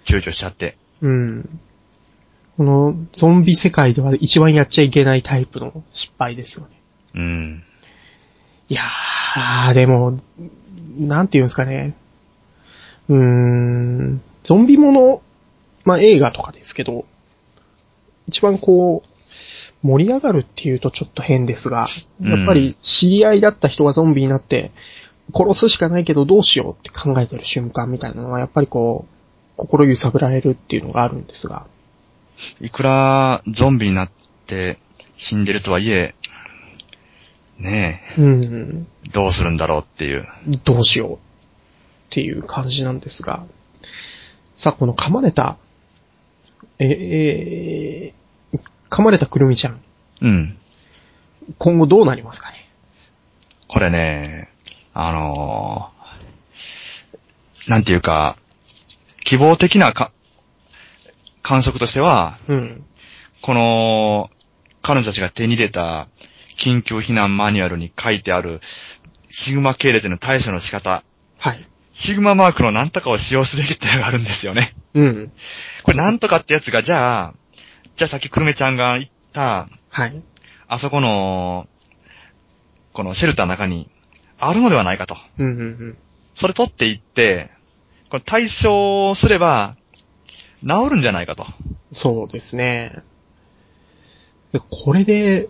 [0.03, 0.75] 躊躇しちゃって。
[1.01, 1.59] うん。
[2.57, 6.69] このゾンビ世界では一番やっちゃいけないタイプの失敗ですよね。
[7.13, 7.63] うん。
[8.67, 10.19] いやー、でも、
[10.97, 11.95] なんていうんですかね。
[13.07, 15.21] うーん、ゾンビもの、
[15.85, 17.05] まあ、映画とかですけど、
[18.27, 19.14] 一番こう、
[19.83, 21.87] 盛り上がるっていうとちょっと変ですが、
[22.21, 24.71] やっぱり知り合いだった人がゾンビになって、
[25.33, 31.65] 殺すしかないけどどうしようって考えてる瞬間みたいなのは、やっぱりこう、心揺さぶられるっていうのがあるんですが、
[32.59, 34.09] いくらゾンビになっ
[34.45, 34.77] て
[35.17, 36.15] 死んでるとはいえ、
[37.57, 40.27] ねうん、え、どうするんだろうっていう。
[40.65, 41.17] どうしようっ
[42.09, 43.45] ていう感じなんですが、
[44.57, 45.57] さあ、この噛まれた、
[46.79, 48.24] え、えー
[48.95, 49.81] 噛まれたくるみちゃん、
[50.21, 50.57] うん。
[51.57, 52.69] 今後どうなりますかね？
[53.67, 54.49] これね、
[54.93, 58.37] あのーなんていうか、
[59.25, 60.11] 希望的なか、
[61.41, 62.85] 観測としては、うん。
[63.41, 64.29] この、
[64.81, 66.07] 彼女たちが手に入れた
[66.57, 68.61] 緊急避難マニュアルに書いてある
[69.29, 71.03] シグマ系列の対処の仕方、
[71.37, 71.67] はい。
[71.91, 74.73] シグママークのなんとかを使用すべきってのがあるんですよね。
[74.93, 75.31] うん。
[75.83, 77.33] これなんとかってやつが、じゃあ、
[77.95, 80.21] じゃあさっきくるめちゃんが言った、はい。
[80.67, 81.67] あそこの、
[82.93, 83.89] このシェルターの中に
[84.37, 85.15] あるのではないかと。
[85.37, 85.97] うんうんうん。
[86.33, 87.51] それ取っていって、
[88.09, 89.77] これ対処すれば、
[90.61, 91.45] 治るんじゃないかと。
[91.93, 93.01] そうですね。
[94.51, 95.47] でこれで、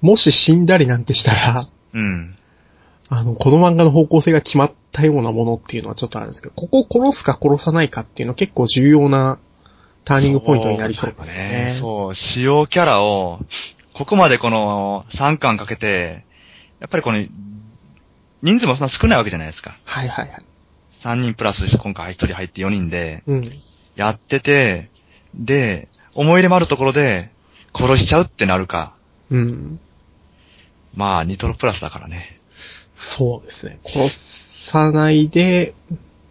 [0.00, 1.62] もし死んだりなんてしたら、
[1.94, 2.36] うん。
[3.08, 9.38] あの、この漫画の方向性が決まったようなものっていうのはちょっとあるんですけど、ここを殺すか殺さないかっていうのは結構重要な
[10.08, 11.74] ターニングポイントになりそうですね。
[11.78, 13.40] そう、主要キャラを、
[13.92, 16.24] ここまでこの3巻かけて、
[16.80, 17.22] やっぱりこの、
[18.40, 19.76] 人数もそんな少ないわけじゃないですか。
[19.84, 20.42] はいはいはい。
[20.92, 23.42] 3人プラス今回1人入って4人で、うん。
[23.96, 24.88] やってて、
[25.34, 27.28] で、思い入れもあるところで、
[27.76, 28.94] 殺しちゃうってなるか。
[29.30, 29.78] うん。
[30.94, 32.34] まあ、ニトロプラスだからね。
[32.96, 33.78] そうですね。
[33.84, 35.74] 殺さないで、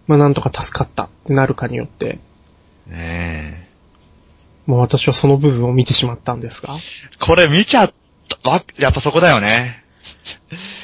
[0.07, 2.19] まあなんとか助かったってなるかによって、
[2.87, 3.66] ね
[4.67, 7.17] まあ私はその部分を見てしまったんですが、え。
[7.19, 7.93] これ見ちゃっ
[8.43, 9.83] た、わ、やっぱそこだよね。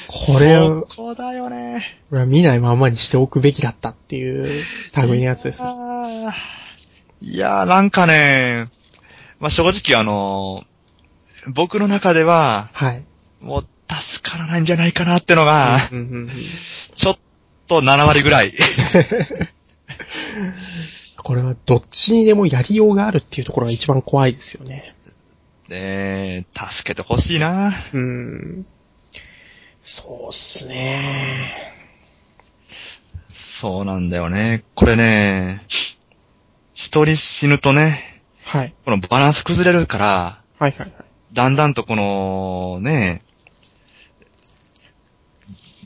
[0.08, 2.00] これを、そこだよね。
[2.10, 4.64] これは見ないままにしておくべきだったっていう
[4.96, 5.62] 類のやつです
[7.22, 8.68] いやー、なんかね、
[9.40, 10.64] まあ、正直あの、
[11.48, 13.04] 僕の中では、はい。
[13.42, 13.68] もう
[14.02, 15.80] 助からないんじゃないかなってのが、
[16.96, 17.18] ちょっ
[17.68, 18.54] と7割ぐらい。
[21.24, 24.96] これはどっちにでもやりようがあるっていうところが一番怖いですよね。
[25.70, 27.74] ねえ、助けてほしいな。
[27.94, 28.66] うん。
[29.82, 31.74] そうっすね。
[33.32, 34.64] そうなんだよね。
[34.76, 35.62] これね、
[36.74, 38.74] 一人死ぬとね、はい。
[38.84, 40.94] このバランス崩れるから、はいはいはい。
[41.32, 43.24] だんだんとこの、ね、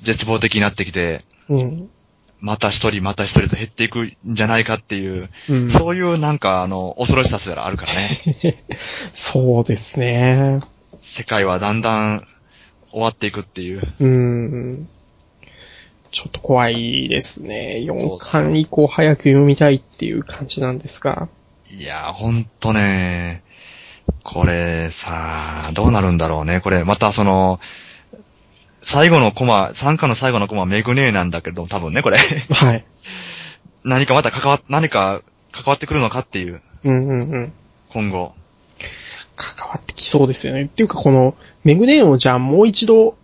[0.01, 1.89] 絶望的になってきて、うん。
[2.47, 5.69] また一人また一人と減っていくんじゃないかっていう、うん。
[5.69, 8.63] そういうなんかあの、恐ろしさすらあるからね。
[9.13, 10.61] そうですね。
[11.01, 12.25] 世界はだんだん
[12.89, 13.93] 終わっていくっていう。
[13.99, 14.87] うん。
[16.11, 17.83] ちょっと怖いですね。
[17.85, 21.27] そう4巻以降早く読みたいっていう感じなんですが。
[21.69, 23.43] いやー、ほんとね、
[24.23, 26.61] これさ、どうなるんだろうね。
[26.61, 27.59] これ、またその、
[28.81, 32.17] 最後のコマ、参加の最後のコマメグネーなんだけど、多分ね、これ。
[32.49, 32.85] はい。
[33.83, 35.21] 何かまた関わ、何か
[35.51, 37.53] 関わってくるのかっていう、うんうんうん。
[37.89, 38.33] 今後。
[39.35, 40.63] 関わってきそうですよね。
[40.63, 43.17] っていうかこの、メグネーンをじゃあもう一度、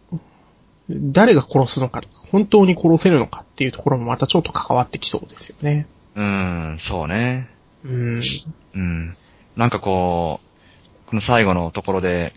[0.90, 2.02] 誰が殺すのか、
[2.32, 5.88] 本当に殺せるのかっていうところもまたちょっと関わってきそうですよね。
[6.16, 7.50] うーん、そうね。
[7.84, 8.22] うん。
[8.76, 9.18] うん。
[9.56, 12.34] なんかこう、この最後のところで、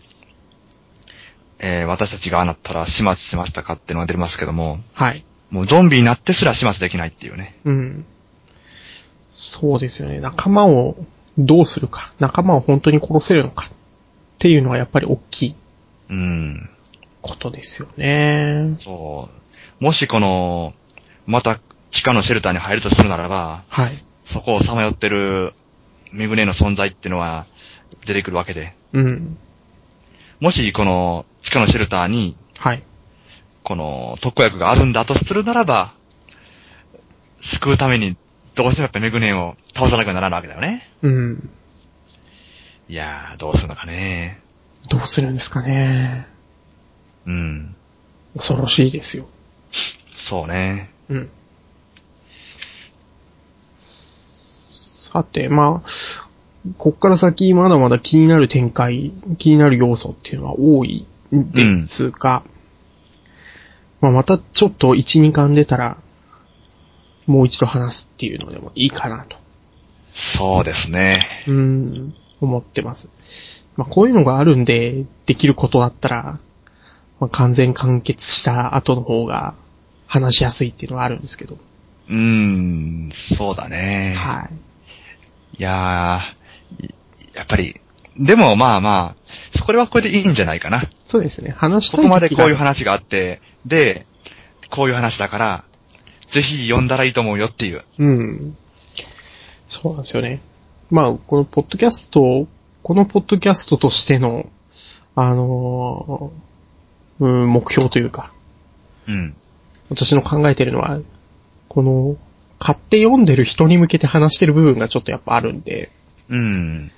[1.59, 5.25] えー私たちがああなったら始末しましたかっていうのが出ますけども、はい。
[5.49, 7.57] もうゾンビになってすら始末できないっていうね。
[7.63, 8.05] うん。
[9.33, 10.19] そうですよね。
[10.19, 10.95] 仲間を
[11.37, 12.13] どうするか。
[12.19, 13.71] 仲間を本当に殺せるのか。
[13.71, 15.55] っていうのはやっぱり大きい
[16.09, 16.69] うん。
[17.21, 18.75] ことですよね。
[18.79, 19.29] そ
[19.81, 19.83] う。
[19.83, 20.73] もしこの、
[21.25, 21.59] また
[21.91, 24.03] 地下のシェルターに入るとするならば、はい。
[24.25, 25.53] そこをさまよってる
[26.11, 27.45] メグネの存在っていうのは
[28.05, 29.37] 出てくるわけで、うん。
[30.39, 32.83] もしこの地下のシェルターに、はい。
[33.63, 35.93] この特効薬があるんだとするならば、
[37.41, 38.15] 救うために
[38.55, 40.89] どうしてもやっぱメグネを倒さなきゃならないわけだよね。
[41.01, 41.49] うん。
[42.89, 44.41] いやー、どうするのかね。
[44.89, 46.27] どうするんですかね。
[47.25, 47.75] うん。
[48.35, 49.27] 恐ろしいですよ。
[50.15, 50.89] そうね。
[51.09, 51.29] うん。
[55.11, 55.89] さて、まあ、
[56.77, 61.05] こっから先まだまだ気になる展開、気になる要素っていうのは多い
[61.35, 62.43] んですが、
[64.01, 65.97] まあまたちょっと1、2巻出たら、
[67.25, 69.37] もう一度話すっていうのでもいいかなと、
[70.13, 71.45] そうですね。
[71.47, 73.09] うん、思ってます。
[73.75, 76.39] まあこういうのがあるんで、できることだったら、
[77.19, 79.55] まあ完全完結した後の方が
[80.07, 81.57] 話しやすいっていうのはあるんですけど、
[82.09, 84.13] うーん、そうだね。
[84.17, 85.59] はい。
[85.59, 86.21] いや
[87.35, 87.75] やっぱり、
[88.17, 90.83] でもまあまあ、これはこれでいいんじゃないかな。
[91.05, 91.51] そうですね。
[91.51, 94.05] 話したここまでこういう話があって、で、
[94.69, 95.63] こういう話だから、
[96.25, 97.83] ぜひ読んだらいいと思うよっていう。
[97.99, 98.57] うん。
[99.69, 100.41] そうなんですよね。
[100.89, 102.47] まあ、このポッドキャスト、
[102.83, 104.49] このポッドキャストとしての、
[105.15, 108.31] あのーうん、目標というか、
[109.07, 109.35] うん。
[109.89, 110.99] 私の考えてるのは、
[111.67, 112.17] この、
[112.59, 115.91] 買って読んでる人に向けて話してる部分がちょっとやっぱあるんで、
[116.29, 116.91] うん。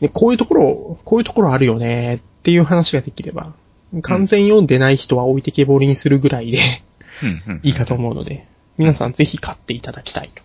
[0.00, 3.52] でこういうところ、こういうところあるよねっていう話ができれば、
[4.02, 6.82] 完全読んでない人は置いてけぼりにするぐらいで
[7.22, 7.42] うん。
[7.54, 7.60] うん。
[7.62, 10.42] いいかと思うので、皆さんぜひ買っていただきたいと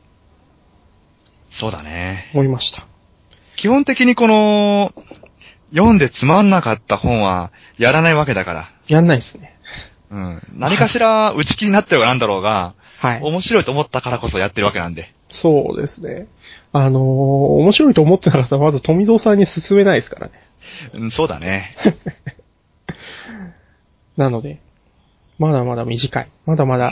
[1.50, 2.32] そうだね。
[2.34, 2.88] 思いました。
[3.56, 4.92] 基本的にこの、
[5.72, 8.72] 読んでつまんなかった本は、やらないわけだから。
[8.88, 9.56] やんないですね。
[10.10, 10.42] うん。
[10.56, 13.20] 何かしら打ち切りになってはなんだろうが、はい。
[13.22, 15.14] 面白いと思ったからこそやってるわけなんで。
[15.34, 16.28] そうですね。
[16.74, 20.34] あのー面白いと思ってなかったらまず富蔵さんに勧めないですからね。
[20.94, 21.76] うん、そうだね。
[24.16, 24.60] なので、
[25.40, 26.30] まだまだ短い。
[26.46, 26.92] まだまだ、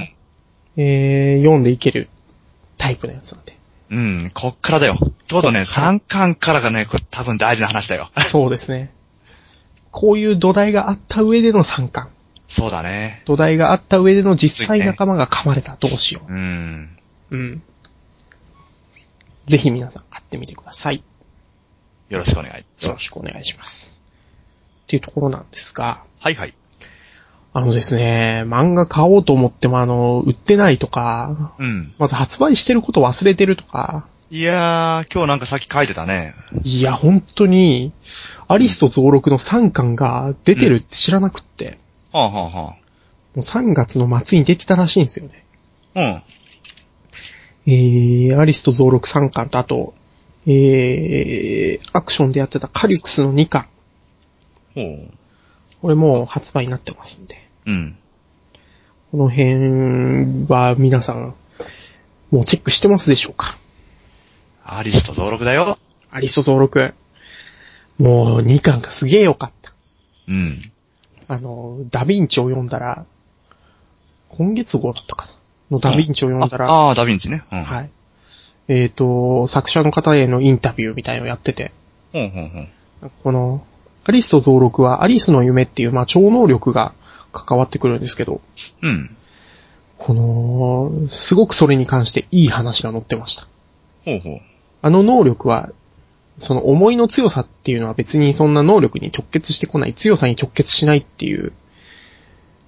[0.75, 2.09] えー、読んでいける
[2.79, 3.55] タイプのやつなんで。
[3.91, 4.97] うん、こっからだよ。
[5.27, 8.09] ちょうどね、3巻からがね、これ多分大事な話だよ。
[8.27, 8.91] そうですね。
[9.91, 12.09] こういう土台があった上での参観。
[12.47, 13.21] そうだね。
[13.25, 15.77] 土台があった上での実際仲間が噛まれた。
[15.79, 16.97] どうしようん。
[17.29, 17.37] う。
[17.37, 17.63] うん。
[19.47, 21.03] ぜひ皆さん買ってみてください。
[22.09, 23.03] よろしくお願いしよろます。
[23.05, 23.99] しくお願いします。
[24.83, 26.53] っていうところなんですが、はいはい。
[27.53, 31.93] あのですね、漫画買おうと思ってもあの、売ってないとか、うん。
[31.97, 36.33] まず発売してること忘れてるとか、いやー、今日なんかさっき書いてたね。
[36.63, 37.91] いや、本当に、
[38.47, 41.79] アリスと増録の3巻が出てるって知らなくって、
[42.13, 42.77] はあはあはも
[43.35, 45.45] う3月の末に出てたらしいんですよね。
[45.95, 46.01] あ。
[46.01, 46.23] うん。
[47.67, 49.93] えー、アリスと増録3巻と、あと、
[50.47, 53.67] えー、アクションでやってたカリュクスの2巻。
[54.73, 55.11] ほう。
[55.81, 57.47] これもう発売になってますんで。
[57.65, 57.97] うん。
[59.11, 61.35] この辺は皆さん、
[62.31, 63.57] もうチェックしてますでしょうか？
[64.63, 65.77] アリスと蔵六だよ。
[66.11, 66.93] アリスと蔵六。
[67.97, 69.73] もう2巻がすげえ良かった。
[70.27, 70.59] うん。
[71.27, 73.05] あの、ダヴィンチを読んだら、
[74.29, 75.31] 今月号だったかな
[75.71, 77.43] のダヴィンチを読んだら、ああー、ダヴィンチね。
[77.51, 77.63] うん。
[77.63, 77.89] はい。
[78.67, 81.71] えっ、と、作者の方へのインタビューみたいのをやってて、
[82.13, 82.59] ほうほうほ
[83.07, 83.11] う。
[83.23, 83.65] この、
[84.03, 86.93] アリスと蔵六はアリスの夢っていう、まあ、超能力が
[87.31, 88.41] 関わってくるんですけど、
[88.81, 89.15] うん。
[89.97, 93.47] この、すごくそれに関していい話が載ってました。
[94.05, 94.41] ほうほう。
[94.81, 95.71] あの能力は、
[96.39, 101.53] その思いの強さっていうのは別にそんな能力に直結してこない、強さに直結しないっていう、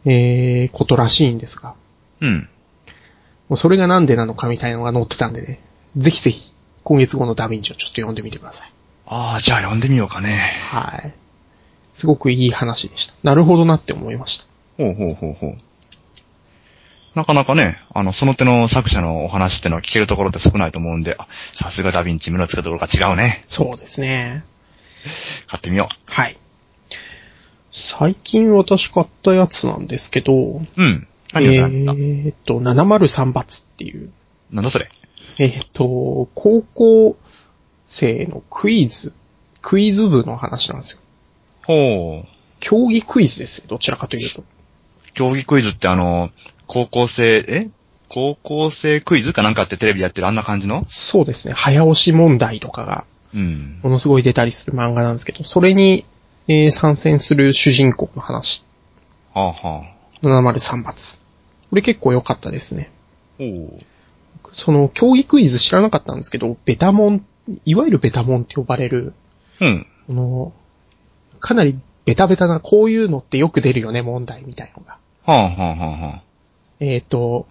[0.06, 1.74] えー、ことらしいんですが、
[2.22, 2.50] うん。
[3.54, 5.60] もうそれがなんでなのかみたいなのが載ってたんでね、
[5.96, 6.52] ぜひぜひ、
[6.84, 8.74] 今月号のダヴィンチをちょっと読んでみてください。
[9.06, 10.60] ああ、じゃあ読んでみようかね。
[10.72, 11.14] はい。
[11.96, 13.14] すごくいい話でした。
[13.22, 14.46] なるほどなって思いました。
[14.78, 15.58] ほうほうほうほう。
[17.14, 23.44] なかなかね、あの、その手の作者のお話ってのは聞けるところって少ないと思うんで、あさすがダヴィンチ目の付けどころが違うね。
[23.46, 24.46] そうですね。
[25.46, 26.40] 買ってみよはい。
[27.72, 30.68] 最近私買ったやつなんですけど、う。
[30.76, 31.08] うん。
[31.42, 34.12] え何が何だ、ーっと、703罰っていう、
[34.52, 34.90] なんだそれ？
[35.40, 37.18] えーっと、高校
[37.88, 39.14] 生のクイズ、
[39.62, 41.00] クイズ部の話なんですよ。
[41.66, 42.28] ほう。
[42.60, 44.44] 競技クイズですよ、どちらかというと。
[45.14, 46.32] 競技クイズってあの、
[46.68, 47.70] 高校生、え？
[48.10, 50.86] 高校生クイズかなんかってテレビでやってるあんな感じの？
[50.88, 53.80] そうですね、早押し問題とかが、うん。
[53.82, 56.06] ものすごい出たりする漫画なんですけど、それに、
[56.48, 58.64] えー参戦する主人公の話。
[59.34, 59.94] はあはあ。
[60.22, 61.20] 703罰。
[61.74, 62.92] これ結構良かったですね。
[64.54, 67.26] その、競技クイズ知らなかったんですけど、ベタモン、
[67.66, 69.14] いわゆるベタモンって呼ばれる、
[69.60, 69.88] うん。
[70.06, 70.54] この、
[71.40, 75.00] かなりベタベタな、こういうのってよく出るよね、問題みたいのが。
[75.26, 76.22] はあはあはあはあ。
[76.80, 77.48] えっ、と、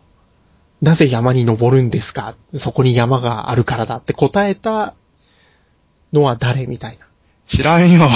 [0.81, 2.37] なぜ山に登るんですか？
[2.59, 4.95] そこに山があるからだって答えた
[6.13, 7.07] のは誰みたいな。
[7.49, 8.09] 知らんよ。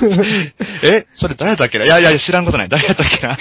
[0.82, 1.84] えそれ誰やっけな？
[1.84, 2.70] いやいや、知らんことない。
[2.70, 3.36] 誰やったっけな？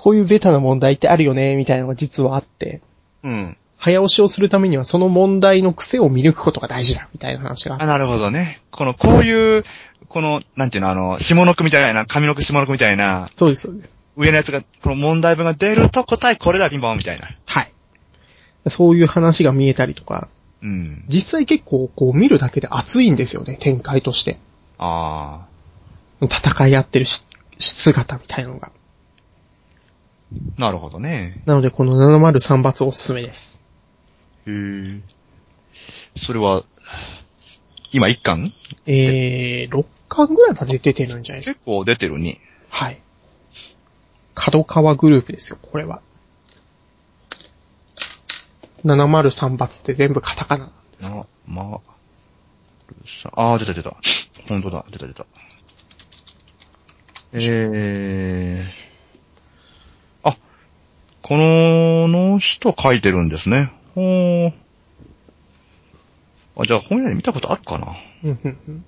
[0.00, 2.80] こういうベタな問題ってあるよね、みたいなのが実はあって、
[3.22, 3.56] うん。
[3.76, 8.62] 早押しをするためにはその問題の癖を見抜くことが大事だ、みたいな話があなるほどね。
[8.70, 9.64] この、こういう、
[10.08, 13.90] この、なんていうの、あの、下の句みたいな、上の句下の句みたいな、そうです、そうです。
[14.16, 17.28] 上のやつが、この問題文が出ると答えこれだ、ピンポンみたいな。
[17.44, 17.70] はい。
[18.70, 20.28] そういう話が見えたりとか、
[20.62, 21.04] うん。
[21.08, 24.38] 実際結構こう見るだけで熱いんですよね、展開として。
[24.78, 25.40] あ
[26.22, 27.26] 戦い合ってるし
[27.58, 28.72] 姿みたいなのが。
[30.34, 30.60] ー。
[30.60, 31.42] なるほどね。
[31.46, 33.60] なのでこの703罰おすすめです。
[34.46, 35.00] へー。
[36.16, 36.64] それは、
[37.92, 38.52] 今1巻？
[38.86, 41.58] えー、6巻ぐらいまで出てるんじゃないですか？
[41.58, 42.38] 結構出てるに。
[42.68, 43.00] はい。
[44.34, 46.00] 角川グループですよ、これは。
[48.84, 51.14] 703罰って全部カタカナなんです。
[51.14, 51.80] な、ま、
[52.88, 53.96] るさ、あー、出た出た。
[54.48, 55.26] 本当だ、出た出た。
[57.32, 58.89] えー。
[61.30, 63.72] あ、この、の人書いてるんですね。
[63.94, 64.52] ほー。
[66.56, 67.94] あ、じゃあ本屋で見たことあるかな？
[68.24, 68.84] うんうんうん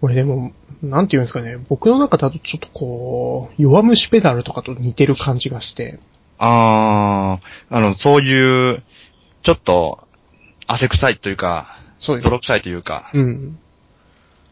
[0.00, 6.00] これでも、なんて言うんですかね、僕の中だとちょっとこう、弱虫ペダルとかと似てる感じがして、
[6.38, 8.82] あー、あの、そういう、
[9.42, 10.08] ちょっと、
[10.66, 13.58] 汗臭いというか、そうです泥臭いというか、うん。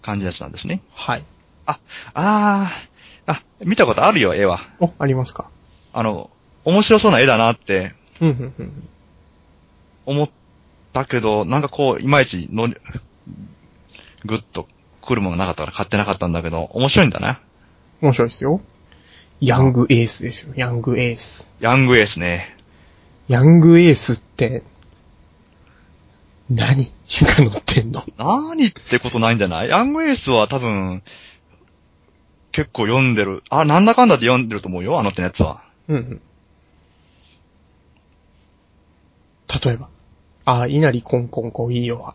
[0.03, 0.83] 感じのやつなんですね。
[0.95, 1.25] はい。
[1.65, 4.61] あー、あ、見たことあるよ、絵は。
[4.81, 5.49] お、ありますか？
[5.95, 6.29] あの、
[6.69, 7.95] 面白そうな絵だなって。
[10.05, 10.31] 思っ
[10.93, 12.69] たけど、なんかこう、いまいちの、
[14.27, 14.69] ぐっと
[15.01, 17.41] 来るものがなかったから買ってなかったんだけど、面白いんだな。
[18.03, 18.61] 面白いですよ。
[19.41, 21.47] ヤングエースですよ、ヤングエース。
[21.61, 22.55] ヤングエースね。
[23.29, 24.63] ヤングエースって、
[26.51, 26.93] 何？
[27.23, 28.05] が乗ってんの？
[28.19, 29.71] 何ってことないんじゃない？
[29.71, 31.03] ヤングエースは多分、
[32.53, 33.43] 結構読んでる。
[33.49, 35.63] あ、なんだかんだで読んでると思うよ、あの手のやつは。
[35.89, 36.23] うんうん。
[39.65, 39.89] 例えば。
[40.45, 42.15] あ、稲荷コンコンコいいよ。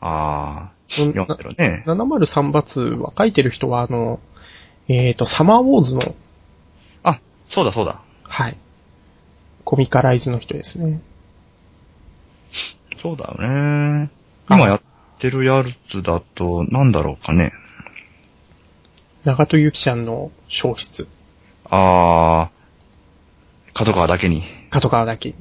[0.00, 1.84] あー、うん読んでるね。
[1.86, 4.20] 703バツは書いてる人はあの、
[4.88, 6.14] えっ、と、サマーウォーズの、
[7.02, 8.00] あ、そうだそうだ。
[8.24, 8.58] はい。
[9.64, 11.00] コミカライズの人ですね。
[12.98, 13.34] そうだよ
[14.02, 14.10] ね。
[14.48, 14.82] 今やっ
[15.18, 17.52] てるやつだと、なんだろうかね。
[19.24, 21.08] 長戸ゆきちゃんの消失。
[21.70, 24.42] あー、角川だけに。
[24.70, 25.34] 角川だけに。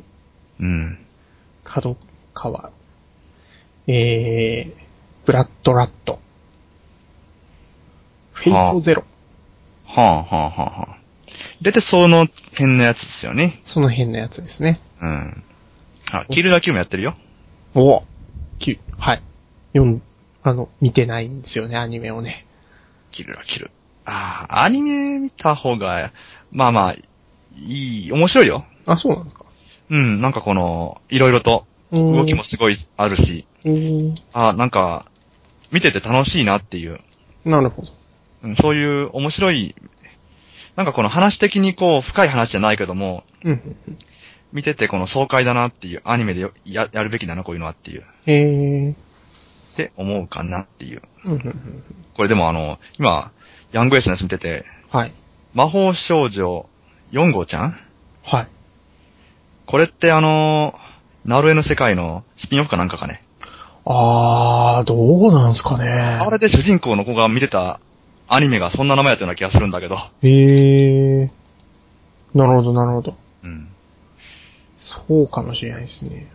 [0.63, 0.97] うん。
[1.65, 1.97] 角
[2.33, 2.71] 川。
[3.87, 4.73] えー、
[5.25, 6.19] ブラッドラッド。
[8.31, 9.03] フェイトゼロ。
[9.85, 10.97] はあ、はあ、はあ、はあ。
[11.61, 13.59] だいたいその辺のやつですよね。
[13.61, 14.79] その辺のやつですね。
[15.01, 15.43] うん。
[16.11, 17.13] あ、キルダキューもやってるよ。
[17.75, 18.03] お
[18.59, 19.23] きはい。
[19.73, 20.01] 読ん、
[20.43, 22.45] あの、見てないんですよね、アニメをね。
[23.11, 23.69] キルだ、キル。
[24.05, 26.13] ああ、アニメ見た方が、
[26.51, 26.95] まあまあ、
[27.53, 28.65] いい、面白いよ。
[28.85, 29.45] あ、そうなんですか。
[29.93, 34.15] うん、なんかこの、いろいろと、動動きもすごいあるし、うん。
[34.33, 35.05] あなんか、
[35.71, 36.99] 見てて楽しいなっていう、
[37.45, 37.91] なるほど。
[38.43, 39.75] うんそういう面白い、
[40.75, 43.23] なんかこの話的にこう、深い話じゃないけども。
[44.51, 48.93] 見ててこの爽快だなっていう、アニメでよややるべきだな、こういうのはっていう、へー。
[48.93, 48.95] っ
[49.75, 51.03] て思うかなっていう。
[52.15, 53.31] これでもあの、今、
[53.71, 55.13] ヤングエースのやつ見てて、はい。
[55.53, 56.67] 魔法少女
[57.11, 57.79] 4号ちゃん？
[58.23, 58.47] はい。
[59.65, 60.73] これってあの、
[61.25, 63.23] ナルエの世界のスピンオフかなんかかね？
[63.85, 64.95] あー、ど
[65.29, 65.89] うなんすかね。
[65.89, 67.79] あれで主人公の子が見てた
[68.27, 69.97] アニメがそんな名前やったような気がするんだけど。
[70.21, 71.29] へー。
[72.33, 73.15] なるほど、なるほど。
[73.43, 73.67] うん。
[74.79, 76.27] そうかもしれないですね。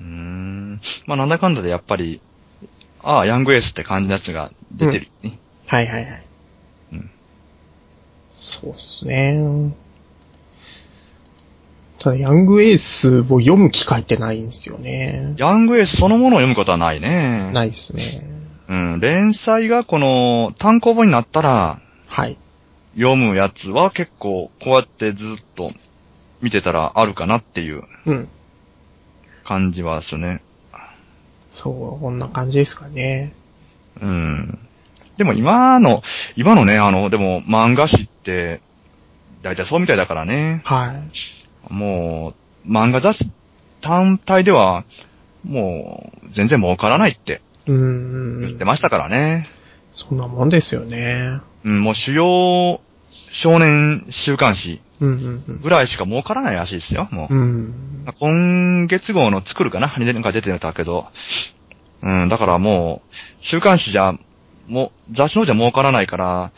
[0.00, 0.80] うーん。
[1.06, 2.20] まあなんだかんだでやっぱり、
[3.02, 5.38] ああ、ヤングエースって感じのやつが出てるよね。
[5.66, 6.24] はいはいはい。
[6.94, 7.10] うん。
[8.32, 9.74] そうっすね。
[12.04, 15.34] ただ、ヤングエースを読む機会ってないんですよね。
[15.38, 17.50] ヤングエースそのものを読むことはないね。
[17.54, 18.22] ないっすね。
[18.68, 19.00] うん。
[19.00, 22.36] 連載がこの単行本になったらはい。
[22.94, 25.72] 読むやつは結構こうやってずっと
[26.42, 28.28] 見てたらあるかなっていううん。
[29.42, 30.42] 感じはするね。
[31.52, 33.32] そう、こんな感じですかね。
[33.98, 34.58] うん。
[35.16, 36.02] でも今の、
[36.36, 38.60] 今のね、あの、でも漫画誌って、
[39.40, 40.60] だいたいそうみたいだからね。
[40.66, 41.43] はい。
[41.70, 42.34] も
[42.66, 43.30] う、漫画雑誌
[43.80, 44.84] 単体では、
[45.44, 48.64] もう、全然儲からないって言って。
[48.64, 49.48] ましたからね。
[49.92, 51.40] そんなもんですよね。
[51.64, 57.34] うん、もう主要少年週刊誌ぐらいしか儲からないらしいですよ、もう。
[57.34, 57.40] うん。
[57.40, 58.14] うん。
[58.18, 59.94] 今月号の作るかな？
[59.98, 61.06] になんか出てたけど。
[62.02, 64.18] うん、だからもう、週刊誌じゃ、
[64.66, 66.52] もう、雑誌の方じゃ儲からないから、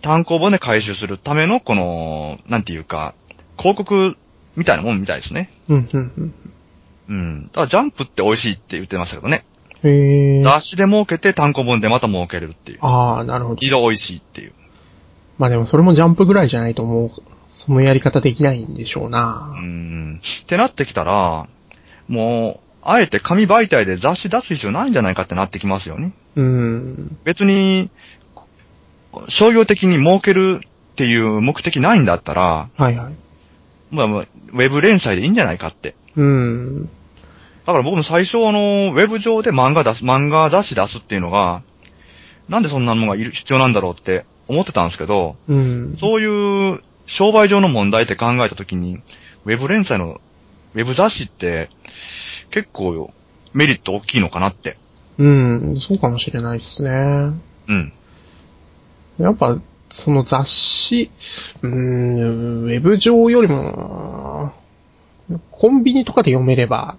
[0.00, 3.14] 単行本で回収するための、この、なんていうか、
[3.58, 4.16] 広告
[4.56, 5.50] みたいなもんみたいですね。
[5.68, 6.34] うんうんうん。
[7.08, 7.42] うん。
[7.44, 9.44] だからジャンプって美味しいって言ってましたけどね。
[9.82, 10.42] へー。
[10.42, 12.78] 雑誌で儲けて単行本でまた儲けれるっていう。
[12.82, 13.60] あー、なるほど。
[13.60, 14.52] 二度美味しいっていう。
[15.38, 17.10] まあでもそれもジャンプぐらいじゃないともう、
[17.50, 19.64] そのやり方できないんでしょうなう。
[19.64, 20.20] ん。
[20.20, 21.48] ってなってきたら、
[22.08, 26.12] もう、あえて紙媒体で雑誌出す必要ないんじゃないかってなってきますよね。
[26.36, 27.16] うん。
[27.24, 27.90] 別に、
[29.28, 33.14] 商業的に儲けるっていう目的ないんだったら、はいはい。
[33.90, 35.94] まあ、まあウェブ連載でいいんじゃないかって。
[36.16, 36.82] うん。
[36.84, 41.62] だから僕も最初あの、ウェブ上で漫画出す、漫画雑誌出すっていうのが、
[42.48, 45.96] なんでそんなのがいる必要なんだろうって思ってたんですけど、うん。
[45.98, 49.00] そういう商売上の問題って考えたときに、
[49.44, 50.20] ウェブ連載の、
[50.74, 51.68] ウェブ雑誌って
[52.50, 53.12] 結構
[53.52, 54.76] メリット大きいのかなって。
[55.18, 55.76] うん。
[55.78, 56.90] そうかもしれないですね。
[57.68, 57.92] うん。
[59.18, 59.58] やっぱ、
[59.90, 61.10] その雑誌、
[61.62, 64.52] うーん、ウェブ上よりも、
[65.50, 66.96] コンビニとかで読めれば、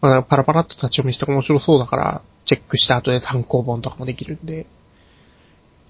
[0.00, 4.66] まあ、パラパラっと立ち読みして面白そうだから、チェックした後で単行本とかもできるんで、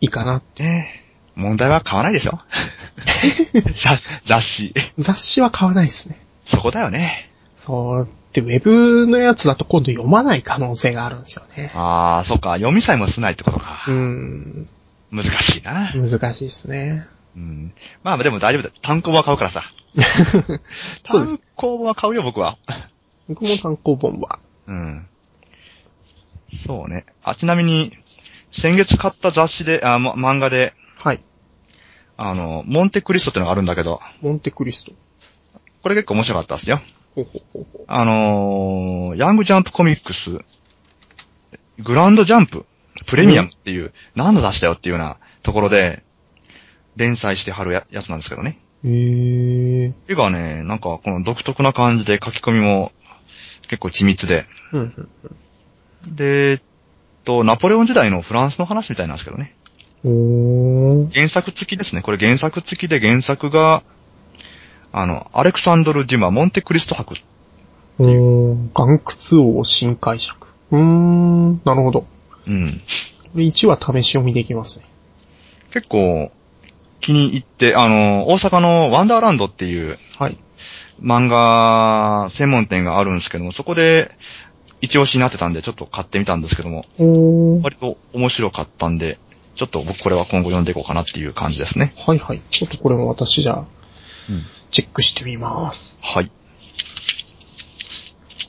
[0.00, 0.42] いいかな。
[0.58, 2.32] ねえ問題は買わないでしょ？
[3.78, 4.74] 雑雑誌。
[4.98, 6.18] 雑誌は買わないですね。
[6.44, 7.30] そこだよね。
[7.58, 11.70] そう、で、ウェブのやつだと今度読まない可能性があるんですよね。
[11.74, 13.84] あー、そっか、読みさえもしないってことか。
[13.88, 14.68] うん。
[15.10, 15.92] 難しいな。
[15.94, 17.06] 難しいですね。
[17.36, 17.72] うん。
[18.02, 18.70] まあでも大丈夫だ。
[18.82, 19.62] 単行本は買うからさ。
[21.06, 22.58] そうです単行本は買うよ、僕は。
[23.28, 24.38] 僕も単行本は。
[24.66, 25.06] うん。
[26.66, 27.06] そうね。
[27.22, 27.96] あ、ちなみに、
[28.52, 31.22] 先月買った雑誌で、あ、ま、漫画で、はい。
[32.16, 34.92] あの、モンテクリストってのがあるんだけど、モンテクリスト。
[35.82, 36.80] これ結構面白かったですよ。
[37.14, 37.84] ほうほうほうほう。
[37.86, 40.38] あのー、ヤングジャンプコミックス、
[41.78, 42.66] グランドジャンプ、
[43.06, 46.02] プレミアムっていう、何の雑誌だよっていうようなところで、
[46.96, 48.58] 連載してはるややつなんですけどね。
[48.84, 49.92] へー。
[50.08, 52.92] 絵がね、なんかこの独特な感じで書き込みも
[53.68, 55.08] 結構緻密で、うんうん
[56.06, 56.60] で、えっ
[57.24, 59.54] と、ナポレオン時代のフランスの話みたいなんですけどね。
[61.12, 62.02] 原作付きですね。
[62.02, 63.82] これ原作付きで原作が、
[64.92, 67.16] あの、アレクサンドル・デュマ・モンテクリスト博。
[67.98, 68.68] おー。
[68.76, 70.46] 岩窟王新解釈。
[70.70, 71.60] うーん。
[71.64, 72.06] なるほど。
[72.48, 72.70] うん。
[73.32, 74.86] これ1話試し読みできますね。
[75.70, 76.32] 結構
[77.00, 80.36] 気に入って、あの、大阪のワンダーランドっていうはい。
[81.00, 84.10] 漫画専門店があるんですけども、そこで
[84.80, 86.84] 一押しになってたんで、ちょっと買ってみたんですけども。
[87.62, 89.18] 割と面白かったんで、
[89.54, 91.92] ちょっと僕これは今後読んでいこうかなっていう感じですね。
[92.06, 92.42] はいはい。
[92.50, 93.64] ちょっとこれも私じゃあ、
[94.28, 94.42] うん。
[94.70, 95.98] チェックしてみます。
[96.00, 96.30] はい。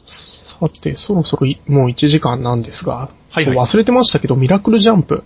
[0.06, 5.24] さて、そろそろいもう1時間なんですが、はいはい忘れてましたけど、ミラクルジャンプ。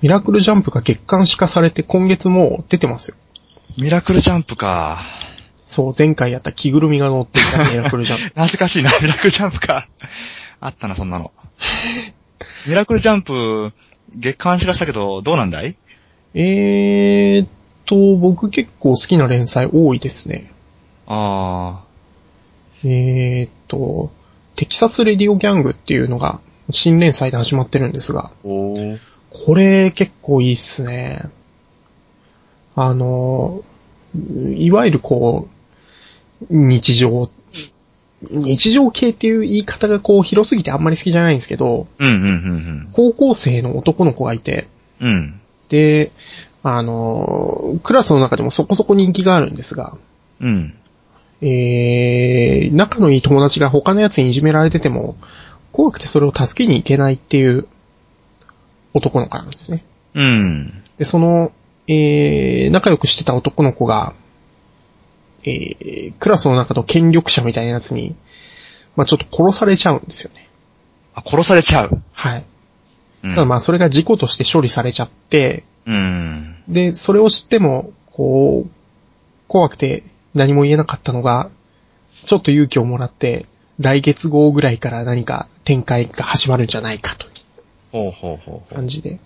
[0.00, 3.16] ミラクルジャンプが月刊誌化されて今月もう出てますよ。
[3.78, 5.02] ミラクルジャンプか。
[5.68, 8.24] そう、前回やった着ぐるみが乗っていたミラクルジャンプ。
[8.34, 9.88] 懐かしいな、ミラクルジャンプか。
[10.60, 11.30] あったな、そんなの。
[12.66, 13.72] ミラクルジャンプ、
[14.14, 15.76] 月刊誌化したけど、どうなんだい？
[16.34, 17.48] えーっ
[17.86, 20.50] と、僕結構好きな連載多いですね。
[21.06, 21.82] あ
[22.84, 24.10] えーっと、
[24.56, 26.40] テキサスレディオギャングっていうのが
[26.72, 28.30] 新連載で始まってるんですが。
[28.42, 31.22] これ結構いいっすね。
[32.74, 33.62] あの、
[34.56, 37.30] いわゆるこう、日常、
[38.30, 42.16] 日常系っていう言い方がこう広すぎてあんまり好きじゃないんですけど、うん、うん、う
[42.84, 44.68] ん、高校生の男の子がいて、
[45.00, 45.08] うん。
[45.08, 45.40] うん。
[45.68, 46.12] で、
[46.62, 49.96] あの、クラスの中でもそこそこ人気があるんですが、
[50.40, 50.74] うん。
[51.40, 55.16] えー、仲のいい友達が他の奴にいじめられてても、
[55.72, 57.66] 怖くてそれを助けに行けないっていう
[58.94, 59.84] 男の子なんですね。
[60.14, 60.82] うん。
[60.98, 61.52] で、その、
[61.88, 64.14] えー、仲良くしてた男の子が、
[65.44, 68.14] えー、クラスの中の権力者みたいなやつに、
[68.94, 70.48] まあちょっと殺されちゃうんですよね。
[71.14, 72.02] あ、殺されちゃう？
[72.12, 72.44] はい。
[73.24, 76.62] うんただまあそれが事故として処理されちゃって、うん。
[76.68, 78.70] で、それを知っても、こう、
[79.48, 80.04] 怖くて
[80.34, 81.50] 何も言えなかったのが、
[82.26, 83.46] ちょっと勇気をもらって、
[83.78, 87.32] 来月号ぐらいから何か展開が始まるんじゃないかと
[87.92, 88.74] ほうほうほう。
[88.74, 89.20] 感じで。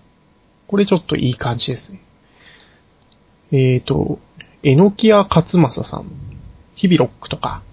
[0.67, 2.01] これちょっといい感じですね。
[3.51, 4.19] えーと、
[4.61, 6.11] えのきや勝正さん、
[6.75, 7.63] 日々ロックとか、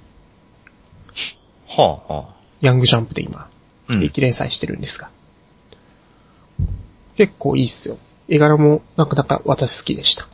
[1.66, 2.34] はあ、はあ。
[2.60, 3.50] ヤングジャンプで今、
[3.88, 5.10] うん定期連載してるんですが。
[7.16, 7.98] 結構いいっすよ。
[8.28, 10.28] 絵柄もなかなか私好きでした。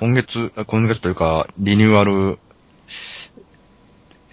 [0.00, 2.38] 今月、あ今月というか、リニューアル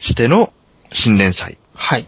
[0.04, 0.52] しての
[0.92, 1.58] 新連載。
[1.74, 2.08] はい。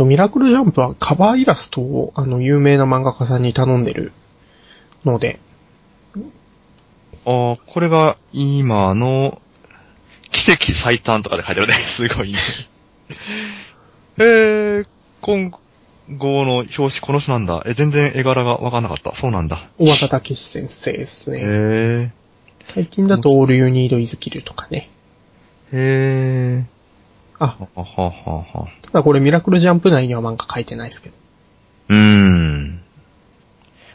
[0.00, 4.12] ミラクルジャンプはカバーイラストをあの有名な漫画家さんに頼んでる
[5.04, 5.38] ので、
[7.24, 9.40] ああ、これが今の
[10.32, 11.74] 奇跡最短とかで書いてあるね。
[11.86, 12.40] すごいね。
[14.18, 14.86] えー、
[15.20, 17.62] 今後の表紙この人なんだ。
[17.66, 19.14] え、全然絵柄がわかんなかった。
[19.14, 19.68] そうなんだ。
[19.78, 21.46] 小畑武史先生ですへね。
[21.46, 22.10] ー。
[22.74, 24.90] 最近だと All You Need Is Kill とかね。
[25.72, 26.64] へー。
[27.40, 28.68] あ、はははは。
[28.82, 31.14] ただこれミラクルジャンプ内には漫画書いてないですけど。
[31.90, 32.80] うーん。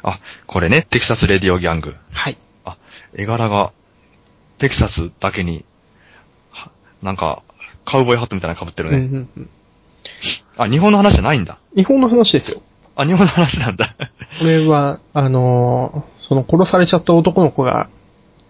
[0.04, 1.96] あ、これね、テキサスレディオギャング。
[2.12, 2.38] はい。
[2.66, 2.78] あ、
[3.16, 3.72] 絵柄が、
[4.58, 5.66] テキサスだけに、
[6.52, 6.72] は
[7.02, 7.42] なんか、
[7.86, 9.06] カウボーイハットみたいなの被ってるうんうね。
[9.08, 9.50] んうん。
[10.58, 11.58] あ、日本の話じゃないんだ。
[11.76, 12.62] 日本の話ですよ。
[12.96, 13.96] あ、日本の話なんだ。
[14.40, 17.90] これは、あのーその殺されちゃった男の子が、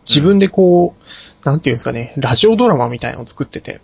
[0.08, 3.82] 自分でこう、なんていうんですかね、ラジオドラマみたいなのを作ってて、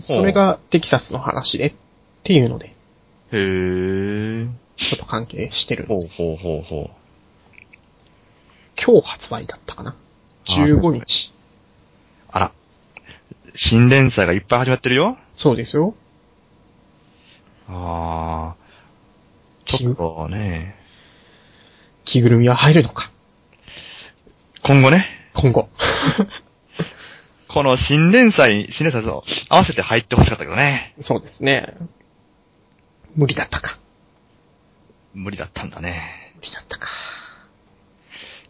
[0.00, 1.74] それがテキサスの話で、っ
[2.22, 2.74] ていうので、
[3.32, 4.48] へー。
[4.76, 5.86] ちょっと関係してる。
[5.86, 6.90] ほうほうほうほ
[8.80, 9.96] 今日発売だったかな
[10.46, 11.32] ？15日。
[12.28, 12.30] う。
[12.30, 12.52] あら。
[13.54, 15.16] 新連載がいっぱい始まってるよ。
[15.36, 15.94] そうですよ。
[17.68, 19.76] あー。
[19.76, 20.76] ちょっとね。
[22.04, 23.10] 着ぐるみは入るのか？
[24.62, 25.17] 今後ね。
[25.38, 25.68] 今後。
[27.46, 30.94] この新連載、新連載と合わせて入ってほしかったけどね。
[31.00, 31.76] そうですね。
[33.14, 33.78] 無理だったか。
[35.14, 36.34] 無理だったんだね。
[36.36, 36.88] 無理だったか。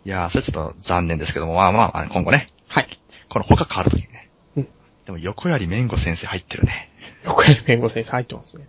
[0.06, 2.50] いやー、それちょっと残念ですけども、まあまあ、今後ね。
[2.68, 2.98] はい。
[3.28, 4.30] この他変わるときにね。
[4.56, 4.68] うん
[5.04, 6.90] でも横槍めんご先生入ってるね。
[7.24, 8.66] 横山弁護士先生入ってますね。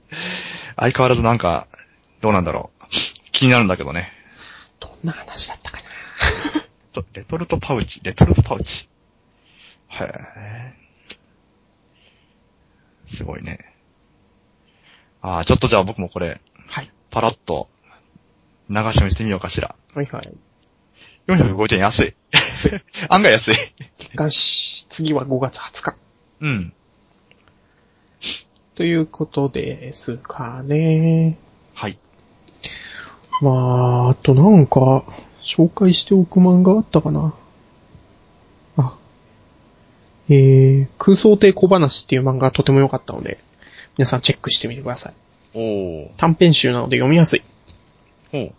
[0.76, 1.68] 相変わらずなんか、
[2.20, 2.86] どうなんだろう。
[3.32, 4.12] 気になるんだけどね。
[4.82, 5.89] どんな話だったかな。
[6.92, 8.90] とレトルトパウチ、レトルトパウチ。
[9.90, 10.74] へえ。
[13.08, 13.60] すごいね。
[15.22, 16.92] ああ、ちょっとじゃあ僕もこれ、はい。
[17.10, 17.68] パラッと、
[18.70, 19.76] 流し読みしてみようかしら。
[19.94, 20.38] はいはい。
[21.28, 22.16] 450円安い。
[23.10, 23.56] 案外安い。
[23.98, 25.96] 月刊誌、次は5月20日。
[26.42, 26.74] うん。
[28.76, 31.38] ということですかね。
[31.74, 31.98] はい。
[33.42, 35.04] まあ、あとなんか、
[35.42, 37.34] 紹介しておく漫画あったかな？
[38.78, 38.98] あ。
[40.30, 43.40] えー、空想帝小話っていう漫画がとても良かったので、
[43.98, 45.14] 皆さんチェックしてみてください。
[45.56, 46.10] おー。
[46.18, 47.44] 短編集なので読みやすい。
[48.32, 48.54] ほう。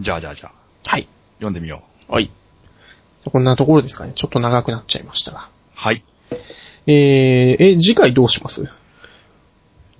[0.00, 0.52] じゃあじゃあじゃあ、
[0.90, 1.06] はい。
[1.36, 2.12] 読んでみよう。
[2.12, 2.30] はい。
[3.24, 4.12] こんなところですかね。
[4.16, 5.48] ちょっと長くなっちゃいましたが。
[5.74, 6.02] はい。
[6.86, 8.68] えー、え、次回どうします？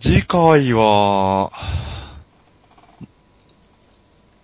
[0.00, 1.52] 次回は、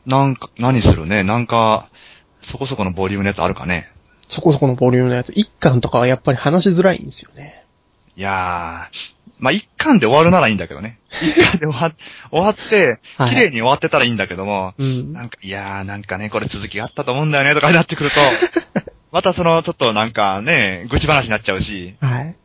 [0.07, 1.23] なんか、何するね？
[1.23, 1.89] なんか、
[2.43, 3.91] そこそこのボリュームのやつあるかね？
[4.29, 5.33] そこそこのボリュームのやつ。
[5.35, 7.65] 一巻とかはやっぱり話しづらいんですよね。
[8.17, 10.99] いやー、まあ、一巻で終わるならいいんだけどね。
[11.21, 11.93] 一巻で終わ
[12.31, 15.13] 終わって、はい綺麗に終わってたらいいんだけども、うん。
[15.13, 18.17] なんか、いやー、なんかね、これ続きがあったと思うんだよね、とかになってくると、
[19.11, 22.37] またその、ちょっとなんかね、愚痴話になっちゃうし、はい。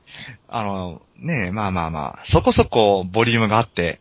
[0.48, 4.00] あの、ねまあまあまあ、そこそこボリュームがあって、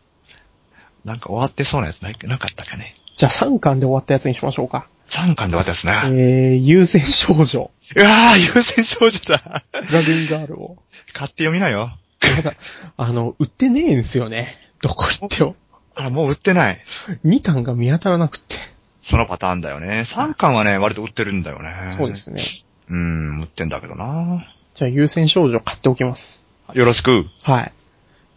[1.03, 2.95] なんか終わってそうなやつななかったかね？
[3.15, 4.87] じゃあ3巻で終わったやつにしましょうか。
[5.07, 6.17] 3巻で終わったやつえね。
[6.51, 7.71] ー、優先少女。
[7.95, 9.63] うわー、優先少女だ。
[9.91, 10.77] ラグンガールを。
[11.13, 11.91] 買って読みなよ。
[12.19, 12.55] ただ、
[12.97, 14.57] あの、売ってねえんすよね。
[14.81, 15.55] どこ行っても。
[15.95, 16.81] あら、もう売ってない。
[17.25, 18.57] 2巻が見当たらなくって。
[19.01, 20.01] そのパターンだよね。
[20.01, 21.95] 3巻はね、割と売ってるんだよね。
[21.97, 22.15] そうで。
[22.19, 22.41] すね。
[22.89, 24.45] うん、売ってんだけどな。
[24.75, 26.45] じゃあ優先少女買っておきます。
[26.73, 27.25] よろしく。
[27.43, 27.73] はい。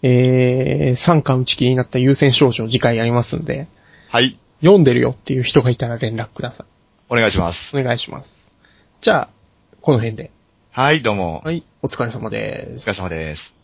[0.03, 3.67] えー、3巻打ち切りになった優先少女次回やりますんで、
[4.11, 4.39] はい。
[4.61, 6.67] 読んでるよっていう人がいたら連絡ください。
[7.09, 7.77] お願いします。
[7.79, 8.53] お願いします。
[9.01, 9.29] じゃあ、
[9.81, 10.31] この辺で。
[10.71, 11.43] はい、どうも。
[11.45, 12.87] はい、お疲れ様ですお疲。
[12.89, 13.58] れ様です。